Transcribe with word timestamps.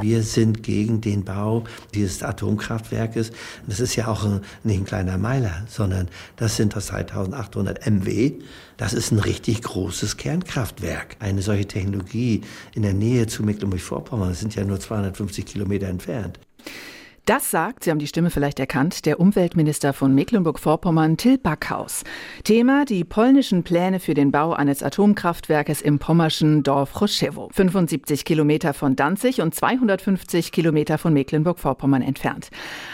Wir 0.00 0.22
sind 0.22 0.62
gegen 0.62 1.00
den 1.00 1.24
Bau 1.24 1.64
dieses 1.94 2.22
Atomkraftwerkes. 2.22 3.32
Das 3.66 3.80
ist 3.80 3.96
ja 3.96 4.08
auch 4.08 4.24
ein, 4.24 4.40
nicht 4.62 4.80
ein 4.80 4.84
kleiner 4.84 5.16
Meiler, 5.16 5.64
sondern 5.68 6.08
das 6.36 6.56
sind 6.56 6.76
das 6.76 6.88
3800 6.88 7.86
MW. 7.86 8.32
Das 8.76 8.92
ist 8.92 9.10
ein 9.10 9.18
richtig 9.18 9.62
großes 9.62 10.16
Kernkraftwerk. 10.18 11.16
Eine 11.20 11.40
solche 11.40 11.66
Technologie 11.66 12.42
in 12.74 12.82
der 12.82 12.94
Nähe 12.94 13.26
zu 13.26 13.42
Mecklenburg-Vorpommern, 13.42 14.30
das 14.30 14.40
sind 14.40 14.54
ja 14.54 14.64
nur 14.64 14.78
250 14.78 15.46
Kilometer 15.46 15.88
entfernt. 15.88 16.38
Das 17.26 17.50
sagt, 17.50 17.82
Sie 17.82 17.90
haben 17.90 17.98
die 17.98 18.06
Stimme 18.06 18.30
vielleicht 18.30 18.60
erkannt, 18.60 19.04
der 19.04 19.18
Umweltminister 19.18 19.92
von 19.92 20.14
Mecklenburg-Vorpommern, 20.14 21.16
Till 21.16 21.38
Backhaus. 21.38 22.04
Thema 22.44 22.84
die 22.84 23.02
polnischen 23.02 23.64
Pläne 23.64 23.98
für 23.98 24.14
den 24.14 24.30
Bau 24.30 24.52
eines 24.52 24.80
Atomkraftwerkes 24.80 25.82
im 25.82 25.98
pommerschen 25.98 26.62
Dorf 26.62 26.92
Choszewo, 26.92 27.48
75 27.52 28.24
Kilometer 28.24 28.74
von 28.74 28.94
Danzig 28.94 29.40
und 29.40 29.56
250 29.56 30.52
Kilometer 30.52 30.98
von 30.98 31.12
Mecklenburg-Vorpommern 31.14 32.02
entfernt. 32.02 32.50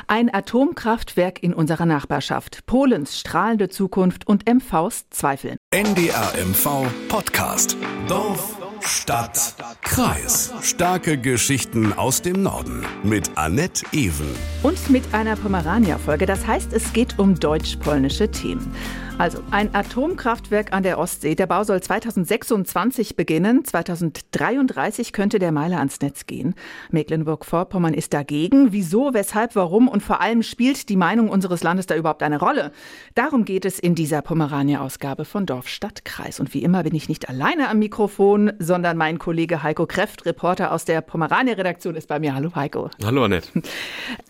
Ein 0.06 0.32
Atomkraftwerk 0.32 1.42
in 1.42 1.52
unserer 1.52 1.84
Nachbarschaft, 1.84 2.64
Polens 2.64 3.20
strahlende 3.20 3.68
Zukunft 3.68 4.26
und 4.26 4.48
MVs 4.48 5.10
Zweifel. 5.10 5.58
NDR 5.72 6.32
MV 6.42 6.86
Podcast. 7.08 7.76
Dorf 8.08 8.56
Stadt, 8.84 9.54
Kreis. 9.82 10.52
Starke 10.62 11.16
Geschichten 11.16 11.92
aus 11.92 12.20
dem 12.22 12.42
Norden 12.42 12.84
mit 13.02 13.30
Annette 13.36 13.84
Ewen. 13.92 14.34
Und 14.62 14.90
mit 14.90 15.14
einer 15.14 15.36
Pomerania-Folge. 15.36 16.26
Das 16.26 16.46
heißt, 16.46 16.72
es 16.72 16.92
geht 16.92 17.18
um 17.18 17.38
deutsch-polnische 17.38 18.30
Themen. 18.30 18.74
Also 19.18 19.38
ein 19.52 19.72
Atomkraftwerk 19.72 20.72
an 20.72 20.82
der 20.82 20.98
Ostsee. 20.98 21.34
Der 21.34 21.46
Bau 21.46 21.62
soll 21.62 21.80
2026 21.80 23.14
beginnen. 23.14 23.64
2033 23.64 25.12
könnte 25.12 25.38
der 25.38 25.52
Meiler 25.52 25.78
ans 25.78 26.00
Netz 26.00 26.26
gehen. 26.26 26.54
Mecklenburg-Vorpommern 26.90 27.94
ist 27.94 28.14
dagegen. 28.14 28.72
Wieso, 28.72 29.14
weshalb, 29.14 29.54
warum 29.54 29.86
und 29.86 30.02
vor 30.02 30.20
allem 30.20 30.42
spielt 30.42 30.88
die 30.88 30.96
Meinung 30.96 31.28
unseres 31.28 31.62
Landes 31.62 31.86
da 31.86 31.94
überhaupt 31.94 32.22
eine 32.22 32.40
Rolle? 32.40 32.72
Darum 33.14 33.44
geht 33.44 33.64
es 33.64 33.78
in 33.78 33.94
dieser 33.94 34.22
Pomerania-Ausgabe 34.22 35.24
von 35.24 35.46
Dorf, 35.46 35.68
Stadt, 35.68 36.04
Kreis. 36.04 36.40
Und 36.40 36.52
wie 36.54 36.62
immer 36.62 36.82
bin 36.82 36.94
ich 36.94 37.08
nicht 37.08 37.28
alleine 37.28 37.68
am 37.68 37.78
Mikrofon, 37.78 38.52
sondern 38.58 38.96
mein 38.96 39.18
Kollege 39.18 39.62
Heiko 39.62 39.86
Kreft, 39.86 40.26
Reporter 40.26 40.72
aus 40.72 40.84
der 40.84 41.00
Pomerania-Redaktion, 41.00 41.94
ist 41.94 42.08
bei 42.08 42.18
mir. 42.18 42.34
Hallo 42.34 42.50
Heiko. 42.56 42.90
Hallo 43.04 43.24
Annette. 43.24 43.48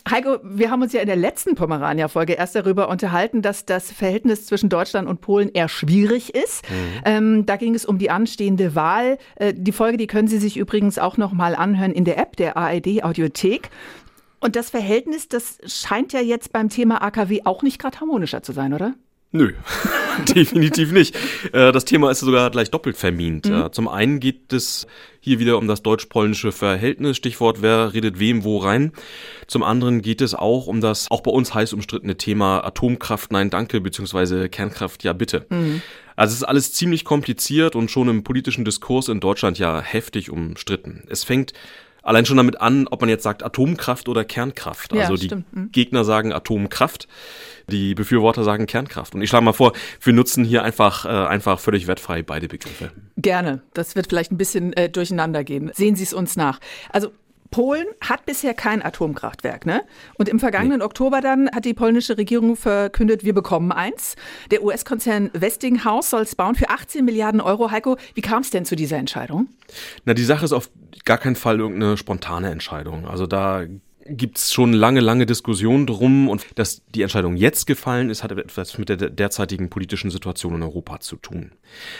Heiko, 0.09 0.37
wir 0.43 0.69
haben 0.69 0.83
uns 0.83 0.93
ja 0.93 1.01
in 1.01 1.07
der 1.07 1.15
letzten 1.15 1.55
Pomerania-Folge 1.55 2.33
erst 2.33 2.55
darüber 2.55 2.89
unterhalten, 2.89 3.41
dass 3.41 3.65
das 3.65 3.91
Verhältnis 3.91 4.45
zwischen 4.45 4.69
Deutschland 4.73 5.07
und 5.07 5.21
Polen 5.21 5.49
eher 5.53 5.69
schwierig 5.69 6.33
ist. 6.35 6.69
Mhm. 6.69 7.01
Ähm, 7.05 7.45
da 7.45 7.55
ging 7.57 7.75
es 7.75 7.85
um 7.85 7.97
die 7.97 8.09
anstehende 8.09 8.75
Wahl. 8.75 9.17
Äh, 9.35 9.53
die 9.55 9.71
Folge, 9.71 9.97
die 9.97 10.07
können 10.07 10.27
Sie 10.27 10.39
sich 10.39 10.57
übrigens 10.57 10.97
auch 10.99 11.17
noch 11.17 11.31
mal 11.31 11.55
anhören 11.55 11.91
in 11.91 12.05
der 12.05 12.17
App 12.17 12.35
der 12.35 12.57
ARD 12.57 13.03
Audiothek. 13.03 13.69
Und 14.39 14.57
das 14.57 14.69
Verhältnis, 14.69 15.29
das 15.29 15.59
scheint 15.65 16.11
ja 16.11 16.19
jetzt 16.19 16.51
beim 16.51 16.67
Thema 16.67 17.01
AKW 17.01 17.41
auch 17.45 17.61
nicht 17.63 17.79
gerade 17.79 17.99
harmonischer 18.01 18.43
zu 18.43 18.51
sein, 18.51 18.73
oder? 18.73 18.93
Nö, 19.35 19.51
definitiv 20.35 20.91
nicht. 20.91 21.15
Äh, 21.53 21.71
das 21.71 21.85
Thema 21.85 22.11
ist 22.11 22.19
sogar 22.19 22.51
gleich 22.51 22.69
doppelt 22.69 22.95
vermint. 22.95 23.47
Mhm. 23.47 23.69
Zum 23.71 23.87
einen 23.87 24.19
geht 24.19 24.53
es 24.53 24.85
hier 25.19 25.39
wieder 25.39 25.57
um 25.57 25.67
das 25.67 25.81
deutsch-polnische 25.81 26.51
Verhältnis, 26.51 27.17
Stichwort 27.17 27.63
wer 27.63 27.95
redet 27.95 28.19
wem 28.19 28.43
wo 28.43 28.59
rein. 28.59 28.91
Zum 29.47 29.63
anderen 29.63 30.03
geht 30.03 30.21
es 30.21 30.35
auch 30.35 30.67
um 30.67 30.81
das 30.81 31.09
auch 31.09 31.21
bei 31.21 31.31
uns 31.31 31.55
heiß 31.55 31.73
umstrittene 31.73 32.15
Thema 32.15 32.63
Atomkraft 32.63 33.31
nein 33.31 33.49
danke 33.49 33.81
beziehungsweise 33.81 34.49
Kernkraft 34.49 35.03
ja 35.03 35.13
bitte. 35.13 35.47
Mhm. 35.49 35.81
Also 36.15 36.33
es 36.33 36.41
ist 36.41 36.47
alles 36.47 36.73
ziemlich 36.73 37.03
kompliziert 37.03 37.75
und 37.75 37.89
schon 37.89 38.07
im 38.09 38.23
politischen 38.23 38.65
Diskurs 38.65 39.07
in 39.07 39.19
Deutschland 39.19 39.57
ja 39.57 39.81
heftig 39.81 40.29
umstritten. 40.29 41.05
Es 41.09 41.23
fängt 41.23 41.53
allein 42.03 42.25
schon 42.25 42.37
damit 42.37 42.61
an, 42.61 42.87
ob 42.87 43.01
man 43.01 43.09
jetzt 43.09 43.23
sagt 43.23 43.43
Atomkraft 43.43 44.07
oder 44.07 44.23
Kernkraft. 44.23 44.93
Also 44.93 45.15
ja, 45.15 45.19
die. 45.19 45.35
Mhm. 45.35 45.71
Gegner 45.71 46.03
sagen 46.03 46.31
Atomkraft. 46.31 47.07
Die 47.69 47.95
Befürworter 47.95 48.43
sagen 48.43 48.65
Kernkraft. 48.65 49.15
Und 49.15 49.21
ich 49.21 49.29
schlage 49.29 49.45
mal 49.45 49.53
vor, 49.53 49.71
wir 50.01 50.11
nutzen 50.11 50.43
hier 50.43 50.63
einfach, 50.63 51.05
äh, 51.05 51.07
einfach 51.07 51.59
völlig 51.61 51.87
wertfrei 51.87 52.21
beide 52.21 52.49
Begriffe. 52.49 52.91
Gerne. 53.15 53.61
Das 53.73 53.95
wird 53.95 54.07
vielleicht 54.07 54.33
ein 54.33 54.37
bisschen 54.37 54.73
äh, 54.73 54.89
durcheinander 54.89 55.45
gehen. 55.45 55.71
Sehen 55.73 55.95
Sie 55.95 56.03
es 56.03 56.13
uns 56.13 56.35
nach. 56.35 56.59
Also 56.91 57.11
Polen 57.53 57.85
hat 58.01 58.25
bisher 58.25 58.55
kein 58.55 58.83
Atomkraftwerk, 58.83 59.67
ne? 59.67 59.83
Und 60.15 60.27
im 60.27 60.39
vergangenen 60.39 60.79
nee. 60.79 60.83
Oktober 60.83 61.21
dann 61.21 61.51
hat 61.51 61.65
die 61.65 61.75
polnische 61.75 62.17
Regierung 62.17 62.55
verkündet, 62.55 63.23
wir 63.23 63.35
bekommen 63.35 63.71
eins. 63.71 64.15
Der 64.49 64.63
US-Konzern 64.63 65.29
Westinghouse 65.33 66.09
soll 66.09 66.23
es 66.23 66.33
bauen 66.33 66.55
für 66.55 66.69
18 66.69 67.05
Milliarden 67.05 67.41
Euro. 67.41 67.69
Heiko, 67.69 67.97
wie 68.15 68.21
kam 68.21 68.41
es 68.41 68.49
denn 68.49 68.65
zu 68.65 68.75
dieser 68.75 68.97
Entscheidung? 68.97 69.49
Na, 70.03 70.15
die 70.15 70.23
Sache 70.23 70.45
ist 70.45 70.51
auf 70.51 70.71
gar 71.05 71.19
keinen 71.19 71.35
Fall 71.35 71.59
irgendeine 71.59 71.95
spontane 71.95 72.49
Entscheidung. 72.49 73.07
Also 73.07 73.27
da 73.27 73.63
gibt 74.05 74.37
es 74.37 74.51
schon 74.51 74.73
lange, 74.73 74.99
lange 74.99 75.25
Diskussionen 75.25 75.87
drum 75.87 76.27
und 76.27 76.45
dass 76.55 76.81
die 76.93 77.01
Entscheidung 77.01 77.37
jetzt 77.37 77.65
gefallen 77.65 78.09
ist, 78.09 78.23
hat 78.23 78.31
etwas 78.31 78.77
mit 78.77 78.89
der 78.89 78.97
derzeitigen 78.97 79.69
politischen 79.69 80.11
Situation 80.11 80.55
in 80.55 80.63
Europa 80.63 80.99
zu 80.99 81.15
tun. 81.15 81.51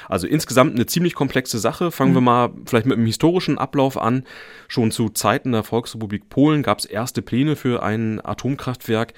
Also 0.09 0.27
insgesamt 0.27 0.75
eine 0.75 0.85
ziemlich 0.85 1.15
komplexe 1.15 1.59
Sache. 1.59 1.91
Fangen 1.91 2.11
mhm. 2.11 2.15
wir 2.15 2.21
mal 2.21 2.49
vielleicht 2.65 2.85
mit 2.85 2.97
dem 2.97 3.05
historischen 3.05 3.57
Ablauf 3.57 3.97
an. 3.97 4.23
Schon 4.67 4.91
zu 4.91 5.09
Zeiten 5.09 5.53
der 5.53 5.63
Volksrepublik 5.63 6.29
Polen 6.29 6.63
gab 6.63 6.79
es 6.79 6.85
erste 6.85 7.21
Pläne 7.21 7.55
für 7.55 7.83
ein 7.83 8.23
Atomkraftwerk. 8.23 9.13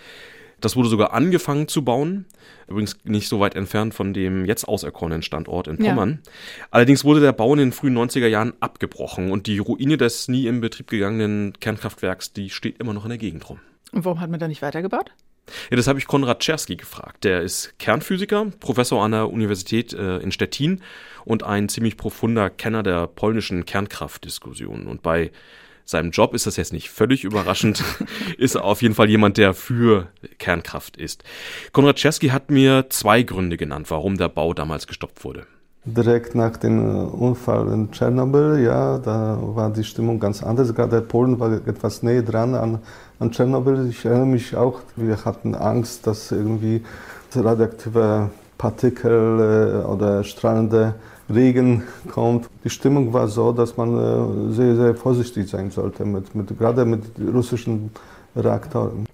Das 0.61 0.75
wurde 0.75 0.89
sogar 0.89 1.13
angefangen 1.13 1.67
zu 1.67 1.83
bauen. 1.83 2.25
Übrigens 2.67 2.97
nicht 3.03 3.27
so 3.27 3.39
weit 3.39 3.55
entfernt 3.55 3.93
von 3.93 4.13
dem 4.13 4.45
jetzt 4.45 4.67
auserkorenen 4.67 5.21
Standort 5.21 5.67
in 5.67 5.77
Pommern. 5.77 6.21
Ja. 6.23 6.31
Allerdings 6.71 7.03
wurde 7.03 7.21
der 7.21 7.33
Bau 7.33 7.53
in 7.53 7.59
den 7.59 7.71
frühen 7.71 7.97
90er 7.97 8.27
Jahren 8.27 8.53
abgebrochen 8.59 9.31
und 9.31 9.47
die 9.47 9.59
Ruine 9.59 9.97
des 9.97 10.27
nie 10.27 10.47
in 10.47 10.61
Betrieb 10.61 10.87
gegangenen 10.87 11.53
Kernkraftwerks, 11.59 12.33
die 12.33 12.49
steht 12.49 12.79
immer 12.79 12.93
noch 12.93 13.05
in 13.05 13.09
der 13.09 13.17
Gegend 13.17 13.47
rum. 13.49 13.59
Und 13.91 14.05
warum 14.05 14.19
hat 14.19 14.29
man 14.29 14.39
da 14.39 14.47
nicht 14.47 14.61
weitergebaut? 14.61 15.11
Ja, 15.69 15.77
das 15.77 15.87
habe 15.87 15.99
ich 15.99 16.07
Konrad 16.07 16.39
Czerski 16.39 16.75
gefragt. 16.75 17.23
Der 17.23 17.41
ist 17.41 17.77
Kernphysiker, 17.77 18.47
Professor 18.59 19.03
an 19.03 19.11
der 19.11 19.29
Universität 19.31 19.93
äh, 19.93 20.17
in 20.17 20.31
Stettin 20.31 20.81
und 21.23 21.43
ein 21.43 21.69
ziemlich 21.69 21.97
profunder 21.97 22.49
Kenner 22.49 22.83
der 22.83 23.07
polnischen 23.07 23.65
Kernkraftdiskussion. 23.65 24.87
Und 24.87 25.03
bei 25.03 25.31
seinem 25.85 26.11
Job 26.11 26.33
ist 26.33 26.47
das 26.47 26.57
jetzt 26.57 26.73
nicht 26.73 26.89
völlig 26.89 27.23
überraschend, 27.23 27.83
ist 28.37 28.57
auf 28.57 28.81
jeden 28.81 28.95
Fall 28.95 29.09
jemand, 29.09 29.37
der 29.37 29.53
für 29.53 30.07
Kernkraft 30.39 30.97
ist. 30.97 31.23
Konrad 31.71 31.97
Czerski 31.97 32.29
hat 32.29 32.49
mir 32.49 32.87
zwei 32.89 33.23
Gründe 33.23 33.57
genannt, 33.57 33.89
warum 33.89 34.17
der 34.17 34.29
Bau 34.29 34.53
damals 34.53 34.87
gestoppt 34.87 35.23
wurde. 35.23 35.45
Direkt 35.87 36.33
nach 36.33 36.57
dem 36.57 36.79
äh, 36.79 37.03
Unfall 37.03 37.71
in 37.71 37.91
Tschernobyl, 37.91 38.59
ja, 38.63 38.97
da 38.97 39.37
war 39.39 39.69
die 39.69 39.83
Stimmung 39.83 40.19
ganz 40.19 40.41
anders. 40.41 40.73
Gerade 40.73 40.99
Polen 41.01 41.39
war 41.39 41.51
etwas 41.67 42.01
näher 42.01 42.23
dran 42.23 42.55
an, 42.55 42.79
an 43.19 43.31
Tschernobyl. 43.31 43.87
Ich 43.87 44.03
erinnere 44.03 44.25
mich 44.25 44.55
auch, 44.55 44.81
wir 44.95 45.23
hatten 45.25 45.53
Angst, 45.53 46.07
dass 46.07 46.31
irgendwie 46.31 46.81
radioaktive 47.35 48.31
Partikel 48.57 49.83
äh, 49.83 49.85
oder 49.85 50.23
strahlende 50.23 50.95
Regen 51.33 51.83
kommt. 52.11 52.49
Die 52.63 52.69
Stimmung 52.69 53.13
war 53.13 53.27
so, 53.27 53.51
dass 53.51 53.77
man 53.77 53.97
äh, 53.97 54.53
sehr, 54.53 54.75
sehr 54.75 54.95
vorsichtig 54.95 55.49
sein 55.49 55.71
sollte, 55.71 56.05
mit, 56.05 56.35
mit, 56.35 56.57
gerade 56.57 56.85
mit 56.85 57.03
russischen 57.33 57.91
Reaktoren. 58.35 59.05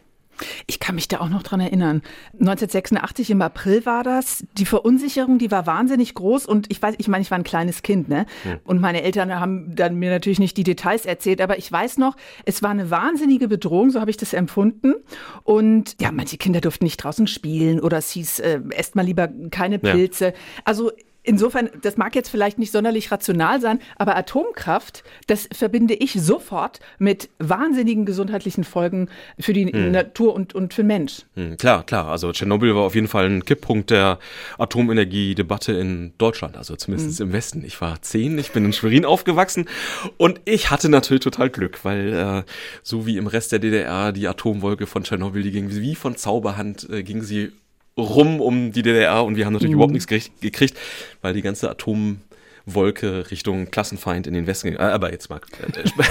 Ich 0.67 0.79
kann 0.79 0.95
mich 0.95 1.07
da 1.07 1.19
auch 1.19 1.29
noch 1.29 1.43
dran 1.43 1.59
erinnern. 1.59 2.01
1986 2.33 3.29
im 3.31 3.41
April 3.41 3.85
war 3.85 4.03
das. 4.03 4.43
Die 4.57 4.65
Verunsicherung, 4.65 5.37
die 5.37 5.51
war 5.51 5.67
wahnsinnig 5.67 6.13
groß 6.15 6.45
und 6.45 6.71
ich 6.71 6.81
weiß, 6.81 6.95
ich 6.97 7.07
meine, 7.07 7.21
ich 7.21 7.31
war 7.31 7.37
ein 7.37 7.43
kleines 7.43 7.83
Kind, 7.83 8.09
ne? 8.09 8.25
Hm. 8.43 8.59
Und 8.63 8.81
meine 8.81 9.03
Eltern 9.03 9.39
haben 9.39 9.75
dann 9.75 9.95
mir 9.95 10.09
natürlich 10.09 10.39
nicht 10.39 10.57
die 10.57 10.63
Details 10.63 11.05
erzählt, 11.05 11.41
aber 11.41 11.57
ich 11.57 11.71
weiß 11.71 11.97
noch, 11.97 12.15
es 12.45 12.63
war 12.63 12.71
eine 12.71 12.89
wahnsinnige 12.89 13.47
Bedrohung, 13.47 13.91
so 13.91 13.99
habe 13.99 14.11
ich 14.11 14.17
das 14.17 14.33
empfunden. 14.33 14.95
Und 15.43 15.95
ja, 16.01 16.11
manche 16.11 16.37
Kinder 16.37 16.61
durften 16.61 16.85
nicht 16.85 16.97
draußen 16.97 17.27
spielen 17.27 17.79
oder 17.79 17.97
es 17.97 18.11
hieß, 18.11 18.39
äh, 18.39 18.61
esst 18.71 18.95
mal 18.95 19.05
lieber 19.05 19.29
keine 19.51 19.79
Pilze. 19.79 20.27
Ja. 20.27 20.33
Also 20.65 20.91
Insofern, 21.23 21.69
das 21.83 21.97
mag 21.97 22.15
jetzt 22.15 22.29
vielleicht 22.29 22.57
nicht 22.57 22.71
sonderlich 22.71 23.11
rational 23.11 23.61
sein, 23.61 23.79
aber 23.95 24.15
Atomkraft, 24.15 25.03
das 25.27 25.47
verbinde 25.51 25.93
ich 25.93 26.13
sofort 26.13 26.79
mit 26.97 27.29
wahnsinnigen 27.37 28.05
gesundheitlichen 28.05 28.63
Folgen 28.63 29.07
für 29.39 29.53
die 29.53 29.71
hm. 29.71 29.91
Natur 29.91 30.33
und, 30.33 30.55
und 30.55 30.73
für 30.73 30.81
den 30.81 30.87
Mensch. 30.87 31.21
Hm, 31.35 31.57
klar, 31.57 31.83
klar. 31.85 32.07
Also 32.07 32.31
Tschernobyl 32.31 32.75
war 32.75 32.81
auf 32.81 32.95
jeden 32.95 33.07
Fall 33.07 33.25
ein 33.25 33.45
Kipppunkt 33.45 33.91
der 33.91 34.17
Atomenergiedebatte 34.57 35.73
in 35.73 36.13
Deutschland, 36.17 36.57
also 36.57 36.75
zumindest 36.75 37.19
hm. 37.19 37.27
im 37.27 37.33
Westen. 37.33 37.63
Ich 37.65 37.79
war 37.81 38.01
zehn, 38.01 38.39
ich 38.39 38.51
bin 38.51 38.65
in 38.65 38.73
Schwerin 38.73 39.05
aufgewachsen 39.05 39.67
und 40.17 40.41
ich 40.45 40.71
hatte 40.71 40.89
natürlich 40.89 41.23
total 41.23 41.51
Glück, 41.51 41.85
weil 41.85 42.13
äh, 42.13 42.43
so 42.81 43.05
wie 43.05 43.17
im 43.17 43.27
Rest 43.27 43.51
der 43.51 43.59
DDR 43.59 44.11
die 44.11 44.27
Atomwolke 44.27 44.87
von 44.87 45.03
Tschernobyl, 45.03 45.43
die 45.43 45.51
ging 45.51 45.69
wie 45.69 45.93
von 45.93 46.15
Zauberhand, 46.15 46.89
äh, 46.89 47.03
ging 47.03 47.21
sie 47.21 47.51
rum 47.97 48.41
um 48.41 48.71
die 48.71 48.81
DDR 48.81 49.23
und 49.23 49.35
wir 49.35 49.45
haben 49.45 49.53
natürlich 49.53 49.71
mhm. 49.71 49.81
überhaupt 49.81 49.93
nichts 49.93 50.07
gekriegt, 50.07 50.77
weil 51.21 51.33
die 51.33 51.41
ganze 51.41 51.69
Atom 51.69 52.21
Wolke 52.65 53.31
Richtung 53.31 53.71
Klassenfeind 53.71 54.27
in 54.27 54.33
den 54.33 54.47
Westen 54.47 54.71
gegangen. 54.71 54.89
Äh, 54.89 54.93
aber 54.93 55.11
jetzt 55.11 55.29
mal, 55.29 55.41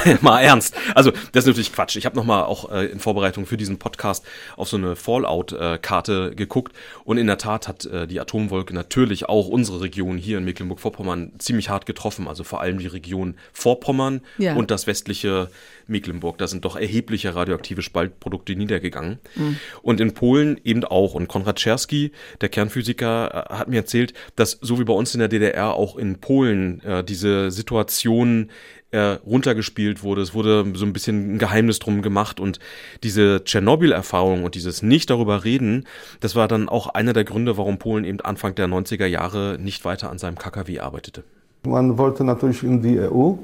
äh, 0.04 0.16
mal 0.20 0.40
ernst. 0.40 0.74
Also 0.94 1.10
das 1.10 1.44
ist 1.44 1.46
natürlich 1.46 1.72
Quatsch. 1.72 1.96
Ich 1.96 2.06
habe 2.06 2.16
nochmal 2.16 2.44
auch 2.44 2.70
äh, 2.70 2.86
in 2.86 2.98
Vorbereitung 2.98 3.46
für 3.46 3.56
diesen 3.56 3.78
Podcast 3.78 4.24
auf 4.56 4.68
so 4.68 4.76
eine 4.76 4.96
Fallout-Karte 4.96 6.34
geguckt 6.34 6.74
und 7.04 7.18
in 7.18 7.26
der 7.26 7.38
Tat 7.38 7.68
hat 7.68 7.84
äh, 7.86 8.06
die 8.06 8.20
Atomwolke 8.20 8.74
natürlich 8.74 9.28
auch 9.28 9.48
unsere 9.48 9.80
Region 9.80 10.18
hier 10.18 10.38
in 10.38 10.44
Mecklenburg-Vorpommern 10.44 11.32
ziemlich 11.38 11.68
hart 11.68 11.86
getroffen. 11.86 12.28
Also 12.28 12.44
vor 12.44 12.60
allem 12.60 12.78
die 12.78 12.86
Region 12.86 13.36
Vorpommern 13.52 14.20
ja. 14.38 14.54
und 14.54 14.70
das 14.70 14.86
westliche 14.86 15.48
Mecklenburg. 15.86 16.38
Da 16.38 16.46
sind 16.46 16.64
doch 16.64 16.76
erhebliche 16.76 17.34
radioaktive 17.34 17.82
Spaltprodukte 17.82 18.54
niedergegangen. 18.54 19.18
Mhm. 19.34 19.56
Und 19.82 20.00
in 20.00 20.14
Polen 20.14 20.60
eben 20.64 20.84
auch. 20.84 21.14
Und 21.14 21.28
Konrad 21.28 21.56
Czerski, 21.56 22.12
der 22.40 22.48
Kernphysiker, 22.48 23.48
äh, 23.50 23.54
hat 23.54 23.68
mir 23.68 23.78
erzählt, 23.78 24.14
dass 24.36 24.58
so 24.60 24.78
wie 24.78 24.84
bei 24.84 24.94
uns 24.94 25.14
in 25.14 25.20
der 25.20 25.28
DDR 25.28 25.74
auch 25.74 25.96
in 25.96 26.20
Polen 26.20 26.39
äh, 26.46 27.04
diese 27.04 27.50
Situation 27.50 28.50
äh, 28.90 29.18
runtergespielt 29.24 30.02
wurde. 30.02 30.22
Es 30.22 30.34
wurde 30.34 30.64
so 30.74 30.84
ein 30.84 30.92
bisschen 30.92 31.34
ein 31.34 31.38
Geheimnis 31.38 31.78
drum 31.78 32.02
gemacht 32.02 32.40
und 32.40 32.58
diese 33.02 33.44
Tschernobyl-Erfahrung 33.44 34.44
und 34.44 34.54
dieses 34.54 34.82
nicht 34.82 35.10
darüber 35.10 35.44
reden, 35.44 35.86
das 36.20 36.34
war 36.34 36.48
dann 36.48 36.68
auch 36.68 36.88
einer 36.88 37.12
der 37.12 37.24
Gründe, 37.24 37.56
warum 37.56 37.78
Polen 37.78 38.04
eben 38.04 38.20
Anfang 38.20 38.54
der 38.54 38.66
90er 38.66 39.06
Jahre 39.06 39.58
nicht 39.60 39.84
weiter 39.84 40.10
an 40.10 40.18
seinem 40.18 40.36
KKW 40.36 40.80
arbeitete. 40.80 41.22
Man 41.64 41.98
wollte 41.98 42.24
natürlich 42.24 42.62
in 42.62 42.82
die 42.82 42.98
EU 42.98 43.34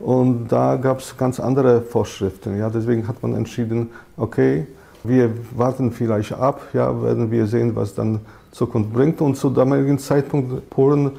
und 0.00 0.48
da 0.48 0.76
gab 0.76 1.00
es 1.00 1.16
ganz 1.16 1.38
andere 1.40 1.82
Vorschriften. 1.82 2.58
Ja, 2.58 2.68
deswegen 2.68 3.06
hat 3.06 3.22
man 3.22 3.34
entschieden, 3.34 3.90
okay, 4.16 4.66
wir 5.04 5.30
warten 5.56 5.92
vielleicht 5.92 6.32
ab, 6.32 6.68
ja, 6.72 7.02
werden 7.02 7.30
wir 7.30 7.46
sehen, 7.46 7.74
was 7.74 7.94
dann 7.94 8.20
Zukunft 8.50 8.92
bringt. 8.92 9.20
Und 9.20 9.36
zu 9.36 9.50
damaligen 9.50 9.98
Zeitpunkt 9.98 10.68
Polen 10.70 11.12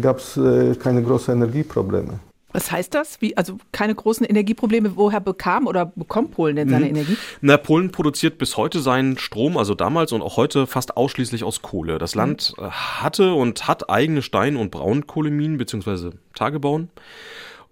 gab 0.00 0.18
es 0.18 0.36
äh, 0.36 0.74
keine 0.74 1.02
großen 1.02 1.34
Energieprobleme. 1.34 2.20
Was 2.52 2.72
heißt 2.72 2.94
das? 2.94 3.20
Wie, 3.20 3.36
also 3.36 3.58
keine 3.72 3.94
großen 3.94 4.24
Energieprobleme. 4.24 4.96
Woher 4.96 5.20
bekam 5.20 5.66
oder 5.66 5.86
bekommt 5.86 6.32
Polen 6.32 6.56
denn 6.56 6.70
seine 6.70 6.86
mhm. 6.86 6.96
Energie? 6.96 7.16
Na, 7.42 7.58
Polen 7.58 7.92
produziert 7.92 8.38
bis 8.38 8.56
heute 8.56 8.80
seinen 8.80 9.18
Strom, 9.18 9.58
also 9.58 9.74
damals 9.74 10.12
und 10.12 10.22
auch 10.22 10.36
heute 10.38 10.66
fast 10.66 10.96
ausschließlich 10.96 11.44
aus 11.44 11.60
Kohle. 11.60 11.98
Das 11.98 12.14
mhm. 12.14 12.20
Land 12.20 12.54
mhm. 12.56 12.70
hatte 12.70 13.34
und 13.34 13.68
hat 13.68 13.90
eigene 13.90 14.22
Stein- 14.22 14.56
und 14.56 14.70
Braunkohleminen 14.70 15.58
bzw. 15.58 16.10
Tagebauen. 16.34 16.88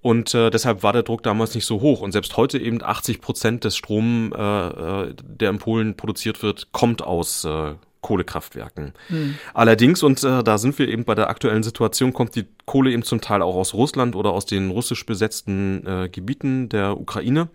Und 0.02 0.34
äh, 0.34 0.50
deshalb 0.50 0.82
war 0.82 0.92
der 0.92 1.02
Druck 1.02 1.22
damals 1.22 1.54
nicht 1.54 1.64
so 1.64 1.80
hoch. 1.80 2.02
Und 2.02 2.12
selbst 2.12 2.36
heute 2.36 2.58
eben 2.58 2.82
80 2.82 3.20
Prozent 3.20 3.64
des 3.64 3.76
Strom, 3.76 4.32
äh, 4.36 4.68
äh, 4.68 5.14
der 5.20 5.50
in 5.50 5.58
Polen 5.58 5.96
produziert 5.96 6.42
wird, 6.42 6.70
kommt 6.70 7.02
aus 7.02 7.44
äh, 7.44 7.74
Kohlekraftwerken. 8.06 8.92
Hm. 9.08 9.34
Allerdings, 9.52 10.04
und 10.04 10.22
äh, 10.22 10.44
da 10.44 10.58
sind 10.58 10.78
wir 10.78 10.86
eben 10.86 11.04
bei 11.04 11.16
der 11.16 11.28
aktuellen 11.28 11.64
Situation, 11.64 12.12
kommt 12.12 12.36
die 12.36 12.46
Kohle 12.64 12.92
eben 12.92 13.02
zum 13.02 13.20
Teil 13.20 13.42
auch 13.42 13.56
aus 13.56 13.74
Russland 13.74 14.14
oder 14.14 14.30
aus 14.30 14.46
den 14.46 14.70
russisch 14.70 15.04
besetzten 15.06 15.84
äh, 15.84 16.08
Gebieten 16.08 16.68
der 16.68 17.00
Ukraine. 17.00 17.48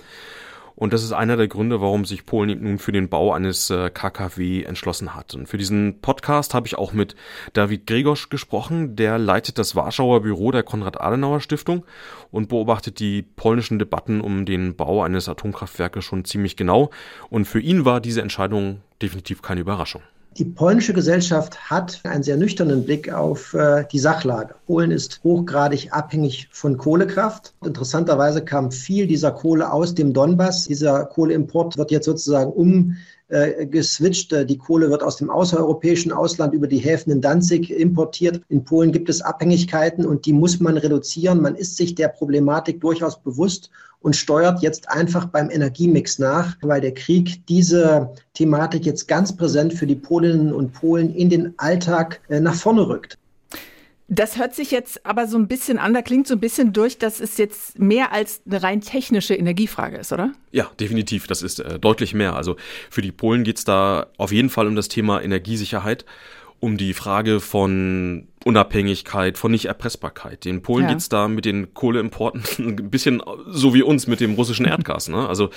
Und 0.75 0.91
das 0.91 1.03
ist 1.03 1.13
einer 1.13 1.37
der 1.37 1.47
Gründe, 1.47 1.79
warum 1.79 2.03
sich 2.03 2.25
Polen 2.25 2.61
nun 2.63 2.79
für 2.79 2.91
den 2.91 3.07
Bau 3.07 3.31
eines 3.31 3.69
äh, 3.69 3.89
KKW 3.89 4.63
entschlossen 4.63 5.15
hat. 5.15 5.35
Und 5.35 5.47
für 5.47 5.57
diesen 5.57 6.01
Podcast 6.01 6.53
habe 6.53 6.67
ich 6.67 6.77
auch 6.77 6.91
mit 6.91 7.15
David 7.53 7.87
Gregosch 7.87 8.27
gesprochen. 8.27 8.97
Der 8.97 9.17
leitet 9.17 9.57
das 9.57 9.73
Warschauer 9.73 10.21
Büro 10.21 10.51
der 10.51 10.63
Konrad-Adenauer-Stiftung 10.63 11.85
und 12.29 12.49
beobachtet 12.49 12.99
die 12.99 13.21
polnischen 13.21 13.79
Debatten 13.79 14.19
um 14.19 14.45
den 14.45 14.75
Bau 14.75 15.01
eines 15.01 15.29
Atomkraftwerkes 15.29 16.03
schon 16.03 16.25
ziemlich 16.25 16.57
genau. 16.57 16.89
Und 17.29 17.45
für 17.45 17.61
ihn 17.61 17.85
war 17.85 18.01
diese 18.01 18.21
Entscheidung 18.21 18.81
definitiv 19.01 19.41
keine 19.41 19.61
Überraschung. 19.61 20.01
Die 20.37 20.45
polnische 20.45 20.93
Gesellschaft 20.93 21.69
hat 21.69 21.99
einen 22.05 22.23
sehr 22.23 22.37
nüchternen 22.37 22.85
Blick 22.85 23.11
auf 23.11 23.53
äh, 23.53 23.83
die 23.91 23.99
Sachlage. 23.99 24.55
Polen 24.65 24.89
ist 24.89 25.19
hochgradig 25.25 25.91
abhängig 25.91 26.47
von 26.53 26.77
Kohlekraft. 26.77 27.53
Interessanterweise 27.65 28.43
kam 28.45 28.71
viel 28.71 29.07
dieser 29.07 29.31
Kohle 29.31 29.69
aus 29.69 29.93
dem 29.93 30.13
Donbass. 30.13 30.65
Dieser 30.65 31.05
Kohleimport 31.05 31.77
wird 31.77 31.91
jetzt 31.91 32.05
sozusagen 32.05 32.53
um 32.53 32.95
äh, 33.31 33.65
geswitcht. 33.65 34.31
Die 34.31 34.57
Kohle 34.57 34.89
wird 34.89 35.03
aus 35.03 35.17
dem 35.17 35.29
außereuropäischen 35.29 36.11
Ausland 36.11 36.53
über 36.53 36.67
die 36.67 36.77
Häfen 36.77 37.11
in 37.11 37.21
Danzig 37.21 37.71
importiert. 37.71 38.41
In 38.49 38.63
Polen 38.63 38.91
gibt 38.91 39.09
es 39.09 39.21
Abhängigkeiten 39.21 40.05
und 40.05 40.25
die 40.25 40.33
muss 40.33 40.59
man 40.59 40.77
reduzieren. 40.77 41.41
Man 41.41 41.55
ist 41.55 41.77
sich 41.77 41.95
der 41.95 42.09
Problematik 42.09 42.81
durchaus 42.81 43.21
bewusst 43.21 43.69
und 44.01 44.15
steuert 44.15 44.61
jetzt 44.61 44.89
einfach 44.89 45.25
beim 45.25 45.49
Energiemix 45.49 46.19
nach, 46.19 46.57
weil 46.61 46.81
der 46.81 46.93
Krieg 46.93 47.45
diese 47.47 48.09
Thematik 48.33 48.85
jetzt 48.85 49.07
ganz 49.07 49.35
präsent 49.35 49.73
für 49.73 49.87
die 49.87 49.95
Polinnen 49.95 50.53
und 50.53 50.73
Polen 50.73 51.13
in 51.13 51.29
den 51.29 51.53
Alltag 51.57 52.19
äh, 52.29 52.39
nach 52.39 52.55
vorne 52.55 52.87
rückt. 52.87 53.17
Das 54.13 54.37
hört 54.37 54.53
sich 54.53 54.71
jetzt 54.71 55.05
aber 55.05 55.25
so 55.25 55.37
ein 55.37 55.47
bisschen 55.47 55.77
an, 55.77 55.93
da 55.93 56.01
klingt 56.01 56.27
so 56.27 56.33
ein 56.33 56.41
bisschen 56.41 56.73
durch, 56.73 56.97
dass 56.97 57.21
es 57.21 57.37
jetzt 57.37 57.79
mehr 57.79 58.11
als 58.11 58.41
eine 58.45 58.61
rein 58.61 58.81
technische 58.81 59.33
Energiefrage 59.33 59.95
ist, 59.95 60.11
oder? 60.11 60.33
Ja, 60.51 60.69
definitiv. 60.81 61.27
Das 61.27 61.41
ist 61.41 61.59
äh, 61.59 61.79
deutlich 61.79 62.13
mehr. 62.13 62.35
Also 62.35 62.57
für 62.89 63.01
die 63.01 63.13
Polen 63.13 63.45
geht 63.45 63.59
es 63.59 63.63
da 63.63 64.07
auf 64.17 64.33
jeden 64.33 64.49
Fall 64.49 64.67
um 64.67 64.75
das 64.75 64.89
Thema 64.89 65.21
Energiesicherheit 65.21 66.03
um 66.59 66.75
die 66.75 66.93
Frage 66.93 67.39
von 67.39 68.27
Unabhängigkeit, 68.43 69.37
von 69.37 69.51
Nicht-Erpressbarkeit. 69.51 70.45
In 70.45 70.61
Polen 70.61 70.85
ja. 70.85 70.93
geht's 70.93 71.09
da 71.09 71.27
mit 71.27 71.45
den 71.45 71.73
Kohleimporten 71.73 72.43
ein 72.59 72.89
bisschen 72.89 73.21
so 73.47 73.73
wie 73.73 73.83
uns 73.83 74.07
mit 74.07 74.19
dem 74.19 74.33
russischen 74.33 74.65
Erdgas. 74.65 75.09
Ne? 75.09 75.27
Also 75.27 75.49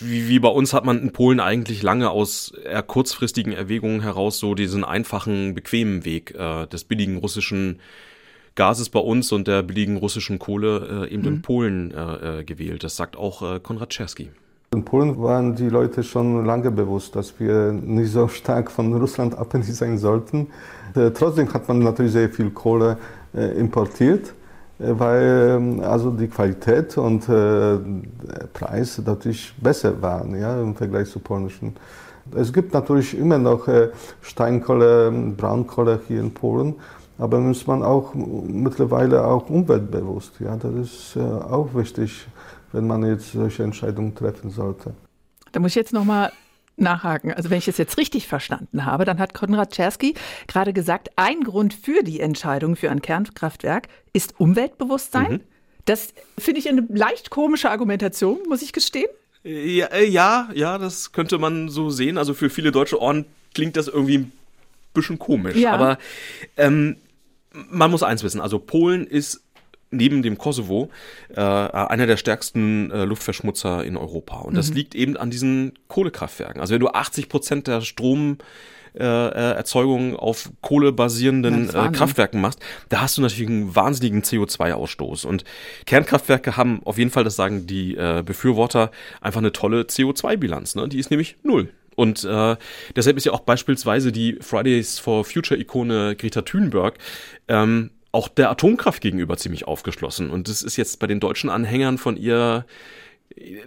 wie, 0.00 0.28
wie 0.28 0.38
bei 0.38 0.48
uns 0.48 0.72
hat 0.72 0.84
man 0.84 1.00
in 1.00 1.12
Polen 1.12 1.40
eigentlich 1.40 1.82
lange 1.82 2.10
aus 2.10 2.52
eher 2.64 2.82
kurzfristigen 2.82 3.52
Erwägungen 3.52 4.00
heraus 4.00 4.38
so 4.38 4.54
diesen 4.54 4.84
einfachen, 4.84 5.54
bequemen 5.54 6.04
Weg 6.04 6.34
äh, 6.34 6.66
des 6.66 6.84
billigen 6.84 7.18
russischen 7.18 7.80
Gases 8.54 8.90
bei 8.90 9.00
uns 9.00 9.32
und 9.32 9.48
der 9.48 9.62
billigen 9.62 9.96
russischen 9.96 10.38
Kohle 10.38 11.06
äh, 11.06 11.12
eben 11.12 11.22
mhm. 11.22 11.28
in 11.28 11.42
Polen 11.42 11.90
äh, 11.92 12.40
äh, 12.40 12.44
gewählt. 12.44 12.84
Das 12.84 12.96
sagt 12.96 13.16
auch 13.16 13.42
äh, 13.42 13.60
Konrad 13.60 13.90
Czerski. 13.90 14.30
In 14.74 14.86
Polen 14.86 15.22
waren 15.22 15.54
die 15.54 15.68
Leute 15.68 16.02
schon 16.02 16.46
lange 16.46 16.70
bewusst, 16.70 17.14
dass 17.14 17.38
wir 17.38 17.72
nicht 17.72 18.10
so 18.10 18.26
stark 18.26 18.70
von 18.70 18.94
Russland 18.94 19.36
abhängig 19.38 19.74
sein 19.74 19.98
sollten. 19.98 20.46
Äh, 20.94 21.10
trotzdem 21.10 21.52
hat 21.52 21.68
man 21.68 21.80
natürlich 21.80 22.12
sehr 22.12 22.30
viel 22.30 22.48
Kohle 22.50 22.96
äh, 23.34 23.58
importiert, 23.58 24.32
äh, 24.78 24.84
weil 24.98 25.56
ähm, 25.58 25.80
also 25.80 26.10
die 26.10 26.26
Qualität 26.26 26.96
und 26.96 27.28
der 27.28 27.80
Preis 28.54 28.98
natürlich 29.04 29.52
besser 29.60 30.00
waren 30.00 30.34
ja, 30.40 30.58
im 30.62 30.74
Vergleich 30.74 31.10
zu 31.10 31.18
polnischen. 31.18 31.76
Es 32.34 32.50
gibt 32.50 32.72
natürlich 32.72 33.18
immer 33.18 33.36
noch 33.36 33.68
Steinkohle, 34.22 35.12
Braunkohle 35.36 36.00
hier 36.08 36.20
in 36.20 36.32
Polen, 36.32 36.76
aber 37.18 37.40
muss 37.40 37.66
man 37.66 37.82
auch 37.82 38.14
mittlerweile 38.14 39.26
auch 39.26 39.50
umweltbewusst. 39.50 40.40
Ja, 40.40 40.56
das 40.56 40.72
ist 40.72 41.18
auch 41.18 41.74
wichtig 41.74 42.26
wenn 42.72 42.86
man 42.86 43.04
jetzt 43.04 43.32
solche 43.32 43.62
Entscheidungen 43.62 44.14
treffen 44.14 44.50
sollte. 44.50 44.94
Da 45.52 45.60
muss 45.60 45.72
ich 45.72 45.76
jetzt 45.76 45.92
nochmal 45.92 46.32
nachhaken. 46.76 47.32
Also 47.32 47.50
wenn 47.50 47.58
ich 47.58 47.68
es 47.68 47.78
jetzt 47.78 47.98
richtig 47.98 48.26
verstanden 48.26 48.84
habe, 48.84 49.04
dann 49.04 49.18
hat 49.18 49.34
Konrad 49.34 49.72
Czerski 49.72 50.14
gerade 50.46 50.72
gesagt, 50.72 51.10
ein 51.16 51.42
Grund 51.42 51.74
für 51.74 52.02
die 52.02 52.20
Entscheidung 52.20 52.76
für 52.76 52.90
ein 52.90 53.02
Kernkraftwerk 53.02 53.88
ist 54.12 54.40
Umweltbewusstsein. 54.40 55.32
Mhm. 55.32 55.40
Das 55.84 56.14
finde 56.38 56.60
ich 56.60 56.68
eine 56.68 56.86
leicht 56.88 57.30
komische 57.30 57.70
Argumentation, 57.70 58.38
muss 58.48 58.62
ich 58.62 58.72
gestehen. 58.72 59.08
Ja, 59.42 59.86
äh, 59.86 60.06
ja, 60.06 60.48
ja, 60.54 60.78
das 60.78 61.12
könnte 61.12 61.38
man 61.38 61.68
so 61.68 61.90
sehen. 61.90 62.16
Also 62.16 62.34
für 62.34 62.50
viele 62.50 62.70
deutsche 62.70 63.00
Ohren 63.00 63.24
klingt 63.54 63.76
das 63.76 63.88
irgendwie 63.88 64.18
ein 64.18 64.32
bisschen 64.94 65.18
komisch. 65.18 65.56
Ja. 65.56 65.72
Aber 65.72 65.98
ähm, 66.56 66.96
man 67.52 67.90
muss 67.90 68.02
eins 68.02 68.22
wissen, 68.22 68.40
also 68.40 68.58
Polen 68.58 69.06
ist 69.06 69.42
neben 69.92 70.22
dem 70.22 70.38
Kosovo 70.38 70.90
äh, 71.34 71.40
einer 71.40 72.06
der 72.06 72.16
stärksten 72.16 72.90
äh, 72.90 73.04
Luftverschmutzer 73.04 73.84
in 73.84 73.96
Europa. 73.96 74.38
Und 74.38 74.56
das 74.56 74.70
mhm. 74.70 74.76
liegt 74.76 74.94
eben 74.94 75.16
an 75.16 75.30
diesen 75.30 75.72
Kohlekraftwerken. 75.88 76.60
Also 76.60 76.74
wenn 76.74 76.80
du 76.80 76.88
80 76.88 77.28
Prozent 77.28 77.66
der 77.66 77.82
Strom 77.82 78.38
äh, 78.94 79.04
äh, 79.04 79.54
Erzeugung 79.54 80.16
auf 80.16 80.50
kohlebasierenden 80.60 81.70
äh, 81.70 81.88
Kraftwerken 81.92 82.42
machst, 82.42 82.60
da 82.90 83.00
hast 83.00 83.16
du 83.16 83.22
natürlich 83.22 83.48
einen 83.48 83.74
wahnsinnigen 83.74 84.22
CO2-Ausstoß. 84.22 85.24
Und 85.24 85.44
Kernkraftwerke 85.86 86.58
haben 86.58 86.82
auf 86.84 86.98
jeden 86.98 87.10
Fall, 87.10 87.24
das 87.24 87.36
sagen 87.36 87.66
die 87.66 87.96
äh, 87.96 88.22
Befürworter, 88.22 88.90
einfach 89.22 89.40
eine 89.40 89.52
tolle 89.52 89.82
CO2-Bilanz. 89.82 90.74
Ne? 90.74 90.88
Die 90.88 90.98
ist 90.98 91.10
nämlich 91.10 91.36
null. 91.42 91.70
Und 91.96 92.24
äh, 92.24 92.56
deshalb 92.94 93.16
ist 93.16 93.24
ja 93.24 93.32
auch 93.32 93.40
beispielsweise 93.40 94.12
die 94.12 94.36
Fridays 94.40 94.98
for 94.98 95.24
Future-Ikone 95.24 96.14
Greta 96.16 96.42
Thunberg 96.42 96.98
ähm, 97.48 97.90
auch 98.12 98.28
der 98.28 98.50
Atomkraft 98.50 99.00
gegenüber 99.00 99.36
ziemlich 99.36 99.66
aufgeschlossen. 99.66 100.30
Und 100.30 100.48
das 100.48 100.62
ist 100.62 100.76
jetzt 100.76 100.98
bei 100.98 101.06
den 101.06 101.20
deutschen 101.20 101.50
Anhängern 101.50 101.98
von 101.98 102.16
ihr 102.16 102.66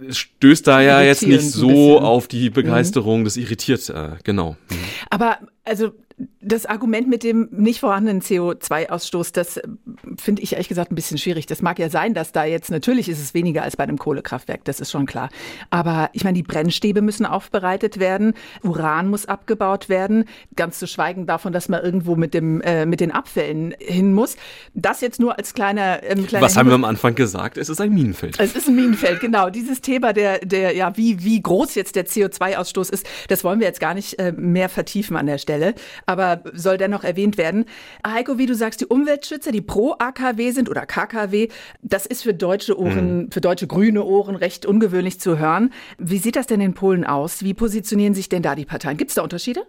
es 0.08 0.18
stößt 0.18 0.66
da 0.66 0.80
ja 0.80 1.02
jetzt 1.02 1.26
nicht 1.26 1.42
so 1.42 1.98
auf 2.00 2.28
die 2.28 2.50
Begeisterung, 2.50 3.20
mhm. 3.20 3.24
das 3.24 3.36
irritiert, 3.36 3.88
äh, 3.88 4.10
genau. 4.22 4.56
Mhm. 4.70 4.76
Aber 5.10 5.38
also 5.64 5.92
Das 6.40 6.64
Argument 6.64 7.08
mit 7.08 7.22
dem 7.22 7.48
nicht 7.50 7.80
vorhandenen 7.80 8.22
CO2-Ausstoß, 8.22 9.34
das 9.34 9.58
äh, 9.58 9.68
finde 10.16 10.40
ich 10.40 10.52
ehrlich 10.52 10.68
gesagt 10.68 10.90
ein 10.90 10.94
bisschen 10.94 11.18
schwierig. 11.18 11.44
Das 11.44 11.60
mag 11.60 11.78
ja 11.78 11.90
sein, 11.90 12.14
dass 12.14 12.32
da 12.32 12.44
jetzt 12.44 12.70
natürlich 12.70 13.10
ist 13.10 13.20
es 13.20 13.34
weniger 13.34 13.62
als 13.62 13.76
bei 13.76 13.84
einem 13.84 13.98
Kohlekraftwerk, 13.98 14.64
das 14.64 14.80
ist 14.80 14.90
schon 14.90 15.04
klar. 15.04 15.28
Aber 15.68 16.08
ich 16.14 16.24
meine, 16.24 16.34
die 16.34 16.42
Brennstäbe 16.42 17.02
müssen 17.02 17.26
aufbereitet 17.26 17.98
werden, 17.98 18.32
Uran 18.62 19.08
muss 19.08 19.26
abgebaut 19.26 19.90
werden, 19.90 20.24
ganz 20.54 20.78
zu 20.78 20.86
schweigen 20.86 21.26
davon, 21.26 21.52
dass 21.52 21.68
man 21.68 21.82
irgendwo 21.82 22.16
mit 22.16 22.32
dem 22.32 22.62
äh, 22.62 22.86
mit 22.86 23.00
den 23.00 23.10
Abfällen 23.10 23.74
hin 23.78 24.14
muss. 24.14 24.36
Das 24.72 25.02
jetzt 25.02 25.20
nur 25.20 25.36
als 25.36 25.52
kleiner, 25.52 26.02
ähm, 26.02 26.26
kleiner 26.26 26.46
Was 26.46 26.56
haben 26.56 26.68
wir 26.68 26.76
am 26.76 26.84
Anfang 26.84 27.14
gesagt? 27.14 27.58
Es 27.58 27.68
ist 27.68 27.80
ein 27.80 27.92
Minenfeld. 27.92 28.40
Es 28.40 28.56
ist 28.56 28.68
ein 28.68 28.74
Minenfeld, 28.74 29.20
genau. 29.20 29.50
Dieses 29.50 29.82
Thema 29.82 30.14
der 30.14 30.38
der 30.38 30.74
ja 30.74 30.96
wie 30.96 31.22
wie 31.22 31.42
groß 31.42 31.74
jetzt 31.74 31.94
der 31.94 32.06
CO2-Ausstoß 32.06 32.90
ist, 32.90 33.06
das 33.28 33.44
wollen 33.44 33.60
wir 33.60 33.66
jetzt 33.66 33.80
gar 33.80 33.92
nicht 33.92 34.18
äh, 34.18 34.32
mehr 34.32 34.70
vertiefen 34.70 35.18
an 35.18 35.26
der 35.26 35.36
Stelle 35.36 35.74
aber 36.06 36.42
soll 36.52 36.78
dennoch 36.78 37.04
erwähnt 37.04 37.36
werden. 37.36 37.66
Heiko, 38.06 38.38
wie 38.38 38.46
du 38.46 38.54
sagst, 38.54 38.80
die 38.80 38.86
Umweltschützer, 38.86 39.52
die 39.52 39.60
pro 39.60 39.94
AKW 39.98 40.52
sind 40.52 40.70
oder 40.70 40.86
KKW, 40.86 41.48
das 41.82 42.06
ist 42.06 42.22
für 42.22 42.34
deutsche 42.34 42.78
Ohren, 42.78 43.24
mhm. 43.24 43.30
für 43.30 43.40
deutsche 43.40 43.66
grüne 43.66 44.04
Ohren 44.04 44.36
recht 44.36 44.64
ungewöhnlich 44.66 45.20
zu 45.20 45.38
hören. 45.38 45.72
Wie 45.98 46.18
sieht 46.18 46.36
das 46.36 46.46
denn 46.46 46.60
in 46.60 46.74
Polen 46.74 47.04
aus? 47.04 47.42
Wie 47.42 47.54
positionieren 47.54 48.14
sich 48.14 48.28
denn 48.28 48.42
da 48.42 48.54
die 48.54 48.64
Parteien? 48.64 48.96
Gibt 48.96 49.10
es 49.10 49.16
da 49.16 49.22
Unterschiede? 49.22 49.66